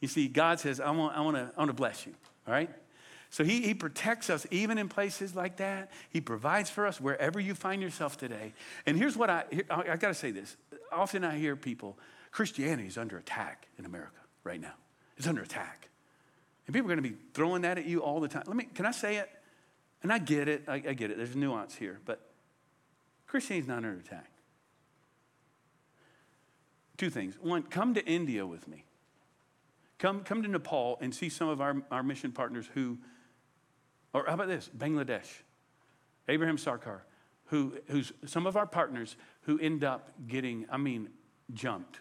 you 0.00 0.08
see, 0.08 0.28
God 0.28 0.60
says, 0.60 0.80
I 0.80 0.90
want, 0.90 1.16
I 1.16 1.20
want, 1.20 1.36
to, 1.36 1.50
I 1.54 1.58
want 1.58 1.68
to 1.68 1.74
bless 1.74 2.06
you, 2.06 2.14
all 2.46 2.54
right? 2.54 2.70
So 3.30 3.44
he, 3.44 3.62
he 3.62 3.74
protects 3.74 4.28
us 4.28 4.44
even 4.50 4.76
in 4.76 4.88
places 4.88 5.36
like 5.36 5.58
that. 5.58 5.92
He 6.10 6.20
provides 6.20 6.68
for 6.68 6.84
us 6.86 7.00
wherever 7.00 7.38
you 7.38 7.54
find 7.54 7.80
yourself 7.80 8.16
today. 8.16 8.52
And 8.86 8.98
here's 8.98 9.16
what 9.16 9.30
I, 9.30 9.44
I, 9.70 9.92
I 9.92 9.96
got 9.96 10.08
to 10.08 10.14
say 10.14 10.32
this. 10.32 10.56
Often 10.90 11.24
I 11.24 11.38
hear 11.38 11.54
people, 11.54 11.96
Christianity 12.32 12.88
is 12.88 12.98
under 12.98 13.16
attack 13.16 13.68
in 13.78 13.86
America 13.86 14.18
right 14.42 14.60
now. 14.60 14.74
It's 15.16 15.28
under 15.28 15.42
attack. 15.42 15.88
And 16.66 16.74
people 16.74 16.90
are 16.90 16.96
to 16.96 17.02
be 17.02 17.14
throwing 17.32 17.62
that 17.62 17.78
at 17.78 17.86
you 17.86 18.02
all 18.02 18.18
the 18.18 18.28
time. 18.28 18.42
Let 18.46 18.56
me, 18.56 18.64
can 18.74 18.84
I 18.84 18.90
say 18.90 19.16
it? 19.16 19.30
And 20.02 20.12
I 20.12 20.18
get 20.18 20.48
it. 20.48 20.64
I, 20.66 20.74
I 20.74 20.94
get 20.94 21.12
it. 21.12 21.16
There's 21.16 21.36
nuance 21.36 21.74
here. 21.76 22.00
But 22.04 22.20
Christianity 23.28 23.64
is 23.64 23.68
not 23.68 23.78
under 23.78 24.00
attack. 24.00 24.30
Two 26.96 27.10
things. 27.10 27.36
One, 27.40 27.62
come 27.62 27.94
to 27.94 28.04
India 28.04 28.44
with 28.44 28.66
me. 28.66 28.84
Come, 29.98 30.24
come 30.24 30.42
to 30.42 30.48
Nepal 30.48 30.98
and 31.00 31.14
see 31.14 31.28
some 31.28 31.48
of 31.48 31.60
our, 31.60 31.76
our 31.90 32.02
mission 32.02 32.32
partners 32.32 32.68
who 32.74 32.98
or 34.12 34.24
how 34.26 34.34
about 34.34 34.48
this? 34.48 34.70
Bangladesh. 34.76 35.26
Abraham 36.28 36.56
Sarkar, 36.56 37.00
who, 37.46 37.74
who's 37.86 38.12
some 38.26 38.46
of 38.46 38.56
our 38.56 38.66
partners 38.66 39.16
who 39.42 39.58
end 39.58 39.84
up 39.84 40.12
getting, 40.28 40.66
I 40.70 40.76
mean, 40.76 41.10
jumped. 41.52 42.00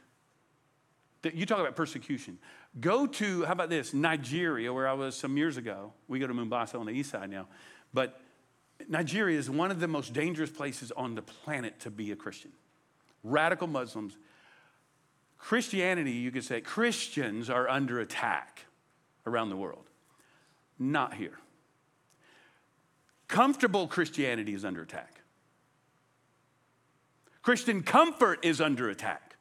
You 1.24 1.46
talk 1.46 1.60
about 1.60 1.76
persecution. 1.76 2.38
Go 2.80 3.08
to, 3.08 3.44
how 3.46 3.54
about 3.54 3.70
this, 3.70 3.94
Nigeria, 3.94 4.72
where 4.72 4.88
I 4.88 4.94
was 4.94 5.16
some 5.16 5.36
years 5.36 5.58
ago. 5.58 5.92
We 6.08 6.20
go 6.20 6.28
to 6.28 6.34
Mombasa 6.34 6.78
on 6.78 6.86
the 6.86 6.92
east 6.94 7.12
side 7.12 7.30
now. 7.30 7.48
But 7.94 8.22
Nigeria 8.88 9.38
is 9.38 9.50
one 9.50 9.72
of 9.72 9.80
the 9.80 9.88
most 9.88 10.14
dangerous 10.14 10.50
places 10.50 10.92
on 10.96 11.16
the 11.16 11.22
planet 11.22 11.80
to 11.82 11.92
be 11.92 12.12
a 12.12 12.16
Christian. 12.16 12.52
Radical 13.24 13.68
Muslims. 13.68 14.16
Christianity, 15.38 16.12
you 16.12 16.32
could 16.32 16.44
say, 16.44 16.62
Christians 16.62 17.50
are 17.50 17.68
under 17.68 18.00
attack 18.00 18.66
around 19.26 19.50
the 19.50 19.58
world. 19.58 19.90
Not 20.78 21.16
here. 21.16 21.38
Comfortable 23.30 23.88
Christianity 23.88 24.54
is 24.54 24.66
under 24.66 24.82
attack. 24.82 25.22
Christian 27.42 27.84
comfort 27.84 28.44
is 28.44 28.60
under 28.60 28.90
attack 28.90 29.38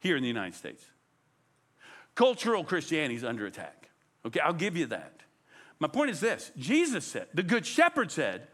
here 0.00 0.16
in 0.16 0.22
the 0.22 0.28
United 0.28 0.54
States. 0.54 0.84
Cultural 2.14 2.64
Christianity 2.64 3.14
is 3.14 3.24
under 3.24 3.46
attack. 3.46 3.88
Okay, 4.26 4.40
I'll 4.40 4.52
give 4.52 4.76
you 4.76 4.86
that. 4.86 5.22
My 5.78 5.88
point 5.88 6.10
is 6.10 6.20
this 6.20 6.50
Jesus 6.58 7.06
said, 7.06 7.28
the 7.32 7.44
Good 7.44 7.64
Shepherd 7.64 8.10
said, 8.10 8.48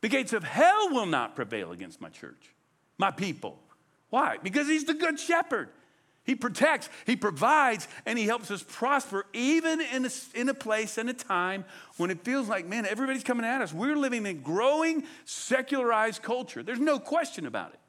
the 0.00 0.08
gates 0.08 0.32
of 0.32 0.44
hell 0.44 0.90
will 0.90 1.06
not 1.06 1.34
prevail 1.34 1.72
against 1.72 2.00
my 2.00 2.10
church, 2.10 2.54
my 2.98 3.10
people. 3.10 3.58
Why? 4.10 4.36
Because 4.42 4.68
he's 4.68 4.84
the 4.84 4.94
Good 4.94 5.18
Shepherd. 5.18 5.70
He 6.28 6.34
protects, 6.34 6.90
He 7.06 7.16
provides, 7.16 7.88
and 8.04 8.18
He 8.18 8.26
helps 8.26 8.50
us 8.50 8.62
prosper 8.62 9.24
even 9.32 9.80
in 9.80 10.04
a, 10.04 10.10
in 10.34 10.50
a 10.50 10.54
place 10.54 10.98
and 10.98 11.08
a 11.08 11.14
time 11.14 11.64
when 11.96 12.10
it 12.10 12.22
feels 12.22 12.48
like, 12.48 12.66
man, 12.66 12.84
everybody's 12.84 13.24
coming 13.24 13.46
at 13.46 13.62
us. 13.62 13.72
We're 13.72 13.96
living 13.96 14.26
in 14.26 14.26
a 14.26 14.34
growing 14.34 15.04
secularized 15.24 16.20
culture. 16.20 16.62
There's 16.62 16.80
no 16.80 16.98
question 16.98 17.46
about 17.46 17.72
it. 17.72 17.80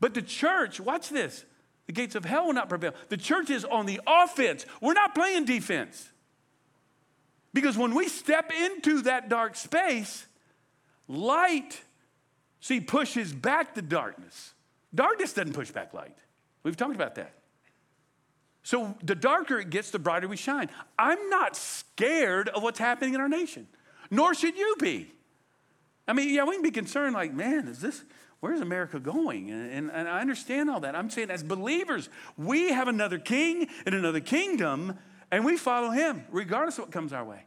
But 0.00 0.12
the 0.12 0.22
church, 0.22 0.80
watch 0.80 1.08
this, 1.08 1.44
the 1.86 1.92
gates 1.92 2.16
of 2.16 2.24
hell 2.24 2.46
will 2.46 2.52
not 2.52 2.68
prevail. 2.68 2.94
The 3.10 3.16
church 3.16 3.48
is 3.48 3.64
on 3.64 3.86
the 3.86 4.00
offense. 4.08 4.66
We're 4.80 4.94
not 4.94 5.14
playing 5.14 5.44
defense. 5.44 6.10
Because 7.54 7.78
when 7.78 7.94
we 7.94 8.08
step 8.08 8.50
into 8.50 9.02
that 9.02 9.28
dark 9.28 9.54
space, 9.54 10.26
light, 11.06 11.80
see, 12.58 12.80
pushes 12.80 13.32
back 13.32 13.76
the 13.76 13.82
darkness. 13.82 14.52
Darkness 14.92 15.32
doesn't 15.32 15.52
push 15.52 15.70
back 15.70 15.94
light. 15.94 16.18
We've 16.64 16.76
talked 16.76 16.96
about 16.96 17.14
that. 17.14 17.34
So 18.62 18.96
the 19.02 19.14
darker 19.14 19.58
it 19.58 19.70
gets, 19.70 19.90
the 19.90 19.98
brighter 19.98 20.28
we 20.28 20.36
shine. 20.36 20.70
I'm 20.98 21.28
not 21.30 21.56
scared 21.56 22.48
of 22.48 22.62
what's 22.62 22.78
happening 22.78 23.14
in 23.14 23.20
our 23.20 23.28
nation, 23.28 23.66
nor 24.10 24.34
should 24.34 24.56
you 24.56 24.76
be. 24.78 25.10
I 26.06 26.12
mean, 26.12 26.32
yeah, 26.34 26.44
we 26.44 26.54
can 26.54 26.62
be 26.62 26.70
concerned, 26.70 27.14
like, 27.14 27.32
man, 27.32 27.68
is 27.68 27.80
this, 27.80 28.02
where's 28.40 28.60
America 28.60 28.98
going? 29.00 29.50
And, 29.50 29.70
and, 29.70 29.90
and 29.90 30.08
I 30.08 30.20
understand 30.20 30.70
all 30.70 30.80
that. 30.80 30.94
I'm 30.94 31.10
saying, 31.10 31.30
as 31.30 31.42
believers, 31.42 32.08
we 32.36 32.70
have 32.70 32.88
another 32.88 33.18
king 33.18 33.68
and 33.86 33.94
another 33.94 34.20
kingdom, 34.20 34.98
and 35.30 35.44
we 35.44 35.56
follow 35.56 35.90
him, 35.90 36.24
regardless 36.30 36.78
of 36.78 36.84
what 36.84 36.92
comes 36.92 37.12
our 37.12 37.24
way. 37.24 37.44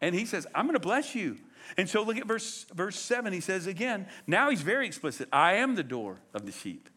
And 0.00 0.14
he 0.14 0.24
says, 0.24 0.46
I'm 0.54 0.66
going 0.66 0.74
to 0.74 0.80
bless 0.80 1.14
you. 1.14 1.38
And 1.76 1.88
so 1.88 2.02
look 2.02 2.16
at 2.16 2.26
verse, 2.26 2.64
verse 2.74 2.98
7. 2.98 3.32
He 3.32 3.40
says 3.40 3.66
again, 3.66 4.06
now 4.26 4.48
he's 4.50 4.62
very 4.62 4.86
explicit 4.86 5.28
I 5.32 5.54
am 5.54 5.74
the 5.74 5.82
door 5.82 6.18
of 6.32 6.46
the 6.46 6.52
sheep. 6.52 6.88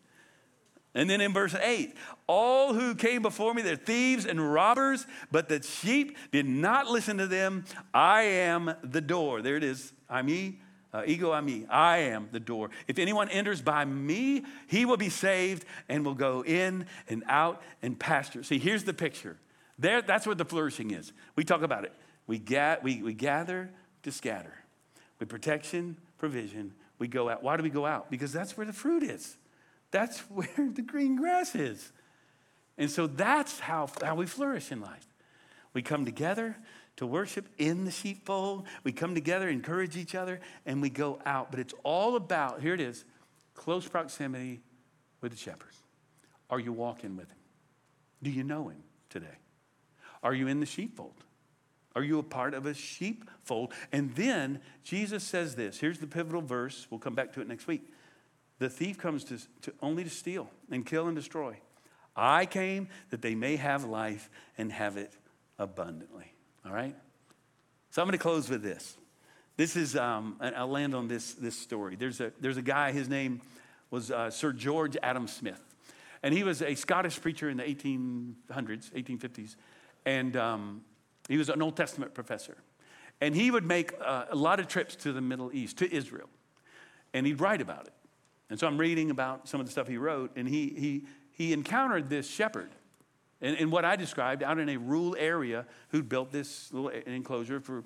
And 0.93 1.10
then 1.10 1.21
in 1.21 1.34
verse 1.34 1.56
8, 1.56 1.95
all 2.27 2.73
who 2.73 2.95
came 2.95 3.21
before 3.21 3.54
me, 3.54 3.62
they're 3.62 3.77
thieves 3.77 4.25
and 4.25 4.54
robbers, 4.54 5.08
but 5.32 5.47
the 5.47 5.62
sheep 5.62 6.17
did 6.32 6.45
not 6.45 6.88
listen 6.88 7.17
to 7.17 7.27
them. 7.27 7.63
I 7.93 8.23
am 8.23 8.73
the 8.84 8.99
door. 8.99 9.41
There 9.41 9.56
it 9.56 9.63
is. 9.63 9.93
I'm 10.10 10.27
ye, 10.27 10.60
uh, 10.93 11.04
ego 11.06 11.32
eimi. 11.32 11.65
I 11.69 11.99
am 11.99 12.27
the 12.34 12.41
door. 12.41 12.71
If 12.89 12.99
anyone 12.99 13.30
enters 13.30 13.62
by 13.62 13.86
me, 13.86 14.43
he 14.67 14.86
will 14.86 14.97
be 14.97 15.08
saved 15.10 15.63
and 15.88 16.04
will 16.04 16.13
go 16.13 16.43
in 16.43 16.86
and 17.08 17.23
out 17.27 17.62
and 17.82 17.97
pasture. 17.97 18.43
See, 18.43 18.60
here's 18.60 18.84
the 18.84 18.93
picture. 18.93 19.38
There, 19.80 20.01
that's 20.01 20.27
what 20.27 20.38
the 20.38 20.45
flourishing 20.45 20.91
is. 20.91 21.13
We 21.38 21.45
talk 21.45 21.62
about 21.62 21.86
it. 21.86 21.93
We, 22.27 22.38
ga- 22.38 22.77
we, 22.84 23.01
we 23.01 23.13
gather 23.13 23.69
to 24.04 24.12
scatter. 24.12 24.54
With 25.19 25.30
protection, 25.30 25.95
provision, 26.17 26.73
we 26.99 27.08
go 27.08 27.30
out. 27.30 27.43
Why 27.43 27.56
do 27.56 27.63
we 27.63 27.69
go 27.69 27.86
out? 27.86 28.12
Because 28.12 28.34
that's 28.34 28.58
where 28.58 28.65
the 28.65 28.73
fruit 28.73 29.04
is. 29.04 29.38
That's 29.91 30.19
where 30.30 30.47
the 30.73 30.82
green 30.82 31.15
grass 31.15 31.56
is. 31.56 31.91
And 32.77 32.89
so 32.89 33.06
that's 33.08 33.60
how, 33.60 33.89
how 34.01 34.15
we 34.15 34.25
flourish 34.25 34.71
in 34.71 34.82
life. 34.82 35.06
We 35.73 35.82
come 35.82 36.04
together 36.06 36.58
to 36.97 37.06
worship 37.06 37.47
in 37.58 37.86
the 37.86 37.91
sheepfold. 37.91 38.65
We 38.84 38.91
come 38.91 39.13
together, 39.13 39.49
encourage 39.49 39.95
each 39.95 40.15
other, 40.15 40.39
and 40.65 40.82
we 40.82 40.89
go 40.89 41.19
out. 41.25 41.51
But 41.51 41.60
it's 41.60 41.73
all 41.84 42.15
about, 42.15 42.62
here 42.62 42.73
it 42.73 42.82
is, 42.82 43.06
close 43.54 43.88
proximity 43.88 44.62
with 45.21 45.32
the 45.32 45.38
shepherd. 45.38 45.71
Are 46.49 46.60
you 46.60 46.73
walking 46.73 47.15
with 47.15 47.30
him? 47.30 47.38
Do 48.23 48.30
you 48.30 48.43
know 48.43 48.69
him 48.69 48.84
today? 49.10 49.38
Are 50.21 50.34
you 50.34 50.47
in 50.47 50.60
the 50.60 50.65
sheepfold? 50.65 51.23
Are 51.95 52.04
you 52.04 52.19
a 52.19 52.23
part 52.23 52.54
of 52.54 52.65
a 52.65 52.73
sheepfold? 52.73 53.73
And 53.91 54.13
then 54.15 54.62
Jesus 54.84 55.23
says 55.23 55.56
this. 55.56 55.80
Here's 55.80 55.99
the 55.99 56.08
pivotal 56.08 56.41
verse. 56.41 56.88
We'll 56.89 56.99
come 56.99 57.15
back 57.15 57.34
to 57.34 57.41
it 57.41 57.47
next 57.47 57.67
week. 57.67 57.91
The 58.62 58.69
thief 58.69 59.00
comes 59.00 59.24
to, 59.24 59.39
to, 59.63 59.74
only 59.82 60.04
to 60.04 60.10
steal 60.12 60.47
and 60.69 60.86
kill 60.86 61.08
and 61.08 61.15
destroy. 61.15 61.58
I 62.15 62.45
came 62.45 62.89
that 63.10 63.24
they 63.24 63.34
may 63.34 63.56
have 63.56 63.86
life 63.86 64.30
and 64.56 64.71
have 64.71 64.97
it 64.97 65.17
abundantly. 65.58 66.36
All 66.63 66.71
right? 66.71 66.95
So 67.89 68.04
I'm 68.04 68.08
going 68.08 68.15
to 68.15 68.21
close 68.21 68.52
with 68.52 68.62
this. 68.62 68.97
This 69.58 69.76
is, 69.76 69.95
um, 69.95 70.36
I'll 70.39 70.67
land 70.67 70.93
on 70.93 71.08
this, 71.08 71.34
this 71.34 71.58
story. 71.58 71.95
There's 71.95 72.21
a, 72.21 72.34
there's 72.39 72.58
a 72.58 72.62
guy, 72.62 72.91
his 72.91 73.10
name 73.10 73.41
was 73.89 74.12
uh, 74.12 74.30
Sir 74.30 74.54
George 74.54 74.95
Adam 75.02 75.28
Smith. 75.28 75.60
And 76.21 76.32
he 76.32 76.43
was 76.43 76.62
a 76.62 76.76
Scottish 76.76 77.19
preacher 77.19 77.50
in 77.50 77.58
the 77.58 77.63
1800s, 77.63 78.91
1850s. 78.93 79.56
And 80.06 80.38
um, 80.38 80.82
he 81.28 81.38
was 81.39 81.50
an 81.50 81.63
Old 81.63 81.76
Testament 81.76 82.13
professor. 82.13 82.58
And 83.21 83.34
he 83.34 83.50
would 83.50 83.65
make 83.65 83.91
uh, 84.00 84.26
a 84.30 84.36
lot 84.36 84.60
of 84.60 84.67
trips 84.67 84.95
to 84.97 85.13
the 85.13 85.21
Middle 85.21 85.50
East, 85.52 85.78
to 85.80 85.91
Israel. 85.91 86.30
And 87.12 87.26
he'd 87.26 87.41
write 87.41 87.60
about 87.60 87.88
it. 87.88 87.93
And 88.52 88.60
so 88.60 88.68
I'm 88.68 88.78
reading 88.78 89.12
about 89.12 89.48
some 89.48 89.62
of 89.62 89.66
the 89.66 89.72
stuff 89.72 89.88
he 89.88 89.96
wrote, 89.96 90.32
and 90.36 90.46
he, 90.46 90.74
he, 90.78 91.06
he 91.32 91.54
encountered 91.54 92.10
this 92.10 92.30
shepherd 92.30 92.70
in, 93.40 93.72
what 93.72 93.86
I 93.86 93.96
described 93.96 94.44
out 94.44 94.60
in 94.60 94.68
a 94.68 94.76
rural 94.76 95.16
area 95.18 95.66
who'd 95.88 96.10
built 96.10 96.34
this 96.34 96.72
little 96.74 96.90
enclosure 96.90 97.62
for, 97.62 97.86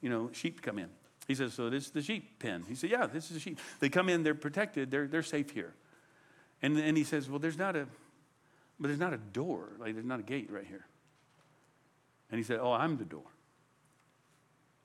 you 0.00 0.08
know, 0.08 0.30
sheep 0.32 0.56
to 0.56 0.62
come 0.62 0.78
in. 0.78 0.88
He 1.28 1.34
says, 1.34 1.52
so 1.52 1.68
this 1.68 1.84
is 1.84 1.90
the 1.90 2.00
sheep 2.00 2.38
pen. 2.38 2.64
He 2.66 2.74
said, 2.74 2.88
yeah, 2.88 3.06
this 3.06 3.26
is 3.26 3.34
the 3.34 3.40
sheep. 3.40 3.60
They 3.78 3.90
come 3.90 4.08
in, 4.08 4.22
they're 4.22 4.34
protected, 4.34 4.90
they're, 4.90 5.06
they're 5.06 5.22
safe 5.22 5.50
here. 5.50 5.74
And, 6.62 6.78
and 6.78 6.96
he 6.96 7.04
says, 7.04 7.28
well, 7.28 7.38
there's 7.38 7.58
not 7.58 7.76
a, 7.76 7.86
but 8.80 8.88
there's 8.88 8.98
not 8.98 9.12
a 9.12 9.18
door, 9.18 9.72
like 9.78 9.92
there's 9.92 10.06
not 10.06 10.20
a 10.20 10.24
gate 10.24 10.50
right 10.50 10.66
here. 10.66 10.86
And 12.30 12.38
he 12.38 12.42
said, 12.42 12.58
oh, 12.62 12.72
I'm 12.72 12.96
the 12.96 13.04
door. 13.04 13.26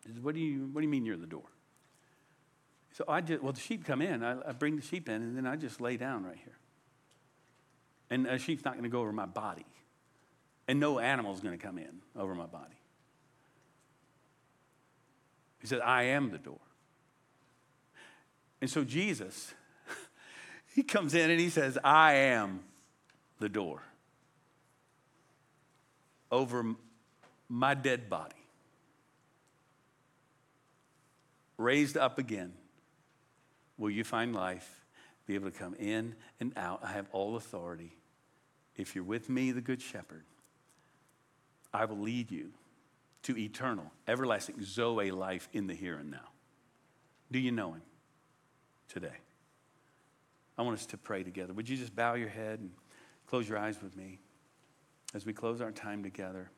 He 0.05 0.11
said, 0.11 0.21
what 0.21 0.35
do 0.35 0.41
you, 0.41 0.69
what 0.73 0.81
do 0.81 0.85
you 0.85 0.91
mean 0.91 1.05
you're 1.05 1.15
the 1.15 1.25
door? 1.25 1.45
So 2.93 3.05
I 3.07 3.21
just, 3.21 3.41
well, 3.41 3.53
the 3.53 3.59
sheep 3.59 3.85
come 3.85 4.01
in. 4.01 4.23
I, 4.23 4.49
I 4.49 4.51
bring 4.51 4.75
the 4.75 4.81
sheep 4.81 5.07
in, 5.07 5.15
and 5.15 5.37
then 5.37 5.47
I 5.47 5.55
just 5.55 5.79
lay 5.79 5.97
down 5.97 6.25
right 6.25 6.37
here. 6.37 6.57
And 8.09 8.27
a 8.27 8.37
sheep's 8.37 8.65
not 8.65 8.73
going 8.73 8.83
to 8.83 8.89
go 8.89 8.99
over 8.99 9.13
my 9.13 9.25
body. 9.25 9.65
And 10.67 10.79
no 10.79 10.99
animal's 10.99 11.39
going 11.39 11.57
to 11.57 11.63
come 11.63 11.77
in 11.77 12.01
over 12.15 12.35
my 12.35 12.45
body. 12.45 12.75
He 15.59 15.67
said, 15.67 15.79
I 15.79 16.03
am 16.03 16.31
the 16.31 16.37
door. 16.37 16.59
And 18.59 18.69
so 18.69 18.83
Jesus, 18.83 19.53
he 20.75 20.83
comes 20.83 21.13
in 21.13 21.29
and 21.29 21.39
he 21.39 21.49
says, 21.49 21.77
I 21.83 22.13
am 22.13 22.61
the 23.39 23.49
door 23.49 23.81
over 26.29 26.75
my 27.47 27.73
dead 27.73 28.09
body, 28.09 28.35
raised 31.57 31.97
up 31.97 32.19
again 32.19 32.53
will 33.81 33.89
you 33.89 34.03
find 34.03 34.35
life, 34.35 34.85
be 35.25 35.33
able 35.33 35.49
to 35.49 35.57
come 35.57 35.73
in 35.73 36.13
and 36.39 36.53
out. 36.55 36.81
I 36.83 36.91
have 36.91 37.07
all 37.11 37.35
authority. 37.35 37.97
If 38.77 38.93
you're 38.93 39.03
with 39.03 39.27
me, 39.27 39.51
the 39.51 39.59
Good 39.59 39.81
Shepherd, 39.81 40.23
I 41.73 41.85
will 41.85 41.97
lead 41.97 42.31
you 42.31 42.51
to 43.23 43.35
eternal, 43.37 43.91
everlasting 44.07 44.63
Zoe 44.63 45.09
life 45.09 45.49
in 45.51 45.65
the 45.65 45.73
here 45.73 45.97
and 45.97 46.11
now. 46.11 46.29
Do 47.31 47.39
you 47.39 47.51
know 47.51 47.73
him 47.73 47.81
today? 48.87 49.17
I 50.57 50.61
want 50.61 50.77
us 50.77 50.85
to 50.87 50.97
pray 50.97 51.23
together. 51.23 51.53
Would 51.53 51.67
you 51.67 51.75
just 51.75 51.95
bow 51.95 52.13
your 52.13 52.29
head 52.29 52.59
and 52.59 52.69
close 53.25 53.49
your 53.49 53.57
eyes 53.57 53.81
with 53.81 53.97
me 53.97 54.19
as 55.15 55.25
we 55.25 55.33
close 55.33 55.59
our 55.59 55.71
time 55.71 56.03
together? 56.03 56.51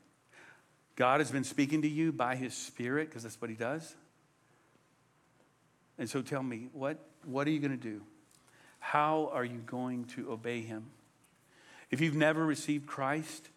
God 0.98 1.22
has 1.22 1.32
been 1.32 1.46
speaking 1.46 1.84
to 1.84 1.88
you 1.88 2.12
by 2.12 2.36
his 2.36 2.54
Spirit, 2.54 3.08
because 3.08 3.24
that's 3.24 3.40
what 3.40 3.50
he 3.50 3.56
does. 3.56 3.96
And 5.98 6.10
so 6.10 6.22
tell 6.22 6.44
me, 6.44 6.70
what, 6.74 6.98
what 7.26 7.48
are 7.48 7.52
you 7.52 7.60
going 7.60 7.72
to 7.72 7.78
do? 7.78 8.02
How 8.80 9.30
are 9.34 9.46
you 9.46 9.60
going 9.60 10.06
to 10.16 10.32
obey 10.32 10.62
him? 10.62 10.88
If 11.92 12.02
you've 12.02 12.16
never 12.16 12.46
received 12.46 12.88
Christ, 12.88 13.50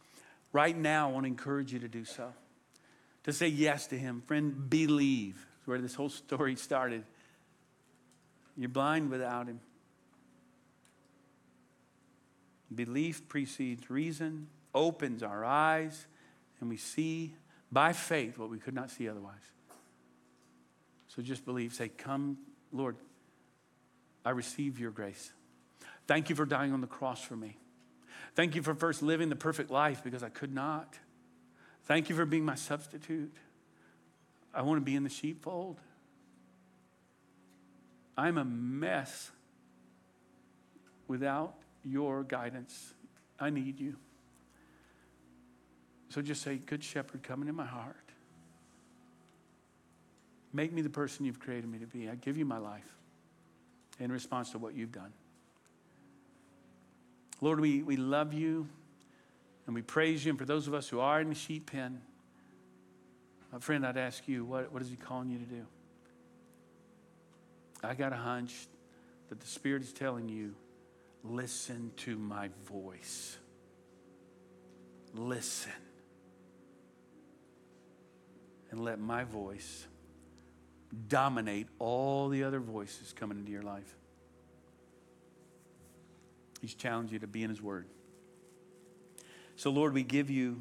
right 0.52 0.76
now 0.76 1.08
I 1.08 1.12
want 1.12 1.24
to 1.24 1.28
encourage 1.28 1.72
you 1.72 1.78
to 1.80 1.88
do 1.88 2.04
so. 2.04 2.32
To 3.24 3.32
say 3.32 3.48
yes 3.48 3.86
to 3.88 3.98
him. 3.98 4.22
Friend, 4.26 4.68
believe. 4.68 5.46
where 5.64 5.80
this 5.80 5.94
whole 5.94 6.10
story 6.10 6.54
started. 6.54 7.02
You're 8.56 8.68
blind 8.68 9.10
without 9.10 9.46
him. 9.48 9.60
Belief 12.74 13.28
precedes 13.28 13.90
reason, 13.90 14.48
opens 14.74 15.22
our 15.22 15.44
eyes, 15.44 16.06
and 16.60 16.68
we 16.68 16.76
see 16.76 17.34
by 17.70 17.92
faith 17.92 18.38
what 18.38 18.50
we 18.50 18.58
could 18.58 18.74
not 18.74 18.90
see 18.90 19.08
otherwise. 19.08 19.34
So 21.16 21.22
just 21.22 21.44
believe. 21.44 21.72
Say, 21.72 21.88
Come, 21.88 22.36
Lord, 22.72 22.96
I 24.24 24.30
receive 24.30 24.78
your 24.78 24.90
grace. 24.90 25.32
Thank 26.06 26.30
you 26.30 26.36
for 26.36 26.44
dying 26.44 26.72
on 26.72 26.80
the 26.80 26.86
cross 26.86 27.20
for 27.20 27.36
me. 27.36 27.56
Thank 28.34 28.54
you 28.54 28.62
for 28.62 28.74
first 28.74 29.02
living 29.02 29.30
the 29.30 29.36
perfect 29.36 29.70
life 29.70 30.04
because 30.04 30.22
I 30.22 30.28
could 30.28 30.54
not. 30.54 30.98
Thank 31.84 32.10
you 32.10 32.16
for 32.16 32.26
being 32.26 32.44
my 32.44 32.54
substitute. 32.54 33.34
I 34.52 34.62
want 34.62 34.78
to 34.78 34.84
be 34.84 34.94
in 34.94 35.04
the 35.04 35.10
sheepfold. 35.10 35.80
I'm 38.16 38.38
a 38.38 38.44
mess 38.44 39.30
without 41.08 41.54
your 41.84 42.24
guidance. 42.24 42.94
I 43.38 43.50
need 43.50 43.80
you. 43.80 43.96
So 46.08 46.22
just 46.22 46.42
say, 46.42 46.56
Good 46.56 46.84
shepherd, 46.84 47.22
come 47.22 47.42
into 47.42 47.52
my 47.52 47.66
heart. 47.66 48.05
Make 50.56 50.72
me 50.72 50.80
the 50.80 50.88
person 50.88 51.26
you've 51.26 51.38
created 51.38 51.70
me 51.70 51.80
to 51.80 51.86
be. 51.86 52.08
I 52.08 52.14
give 52.14 52.38
you 52.38 52.46
my 52.46 52.56
life 52.56 52.96
in 54.00 54.10
response 54.10 54.52
to 54.52 54.58
what 54.58 54.72
you've 54.72 54.90
done. 54.90 55.12
Lord, 57.42 57.60
we, 57.60 57.82
we 57.82 57.98
love 57.98 58.32
you 58.32 58.66
and 59.66 59.74
we 59.74 59.82
praise 59.82 60.24
you. 60.24 60.30
And 60.30 60.38
for 60.38 60.46
those 60.46 60.66
of 60.66 60.72
us 60.72 60.88
who 60.88 60.98
are 60.98 61.20
in 61.20 61.28
the 61.28 61.34
sheep 61.34 61.70
pen, 61.70 62.00
my 63.52 63.58
friend, 63.58 63.86
I'd 63.86 63.98
ask 63.98 64.26
you, 64.26 64.46
what, 64.46 64.72
what 64.72 64.80
is 64.80 64.88
he 64.88 64.96
calling 64.96 65.28
you 65.28 65.38
to 65.40 65.44
do? 65.44 65.66
I 67.84 67.92
got 67.92 68.14
a 68.14 68.16
hunch 68.16 68.54
that 69.28 69.40
the 69.40 69.46
Spirit 69.46 69.82
is 69.82 69.92
telling 69.92 70.26
you, 70.30 70.54
listen 71.22 71.92
to 71.98 72.16
my 72.16 72.48
voice. 72.64 73.36
Listen. 75.12 75.72
And 78.70 78.82
let 78.82 78.98
my 78.98 79.24
voice 79.24 79.86
dominate 81.08 81.66
all 81.78 82.28
the 82.28 82.44
other 82.44 82.60
voices 82.60 83.12
coming 83.12 83.38
into 83.38 83.52
your 83.52 83.62
life. 83.62 83.96
He's 86.60 86.74
challenged 86.74 87.12
you 87.12 87.18
to 87.20 87.26
be 87.26 87.42
in 87.42 87.50
His 87.50 87.60
Word. 87.60 87.86
So, 89.56 89.70
Lord, 89.70 89.92
we 89.94 90.02
give 90.02 90.30
you 90.30 90.60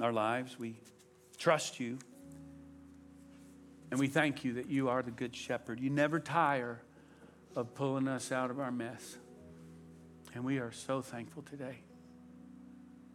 our 0.00 0.12
lives. 0.12 0.58
We 0.58 0.76
trust 1.38 1.80
you. 1.80 1.98
And 3.90 4.00
we 4.00 4.08
thank 4.08 4.44
you 4.44 4.54
that 4.54 4.68
you 4.68 4.88
are 4.88 5.02
the 5.02 5.10
good 5.10 5.34
shepherd. 5.34 5.80
You 5.80 5.90
never 5.90 6.18
tire 6.18 6.80
of 7.54 7.74
pulling 7.74 8.08
us 8.08 8.32
out 8.32 8.50
of 8.50 8.58
our 8.60 8.72
mess. 8.72 9.16
And 10.34 10.44
we 10.44 10.58
are 10.58 10.72
so 10.72 11.02
thankful 11.02 11.42
today. 11.42 11.78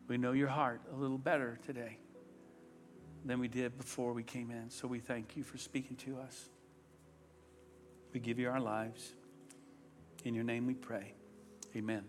We 0.08 0.18
know 0.18 0.32
your 0.32 0.48
heart 0.48 0.82
a 0.92 0.96
little 0.96 1.18
better 1.18 1.60
today 1.66 1.98
than 3.26 3.40
we 3.40 3.48
did 3.48 3.78
before 3.78 4.14
we 4.14 4.24
came 4.24 4.52
in. 4.52 4.70
So 4.70 4.88
we 4.88 5.00
thank 5.00 5.36
you 5.36 5.44
for 5.44 5.58
speaking 5.58 5.96
to 5.98 6.18
us. 6.20 6.50
We 8.14 8.20
give 8.20 8.40
you 8.40 8.50
our 8.50 8.60
lives. 8.60 9.14
In 10.24 10.36
your 10.36 10.44
name 10.44 10.68
we 10.68 10.76
pray. 10.76 11.14
Amen. 11.76 12.04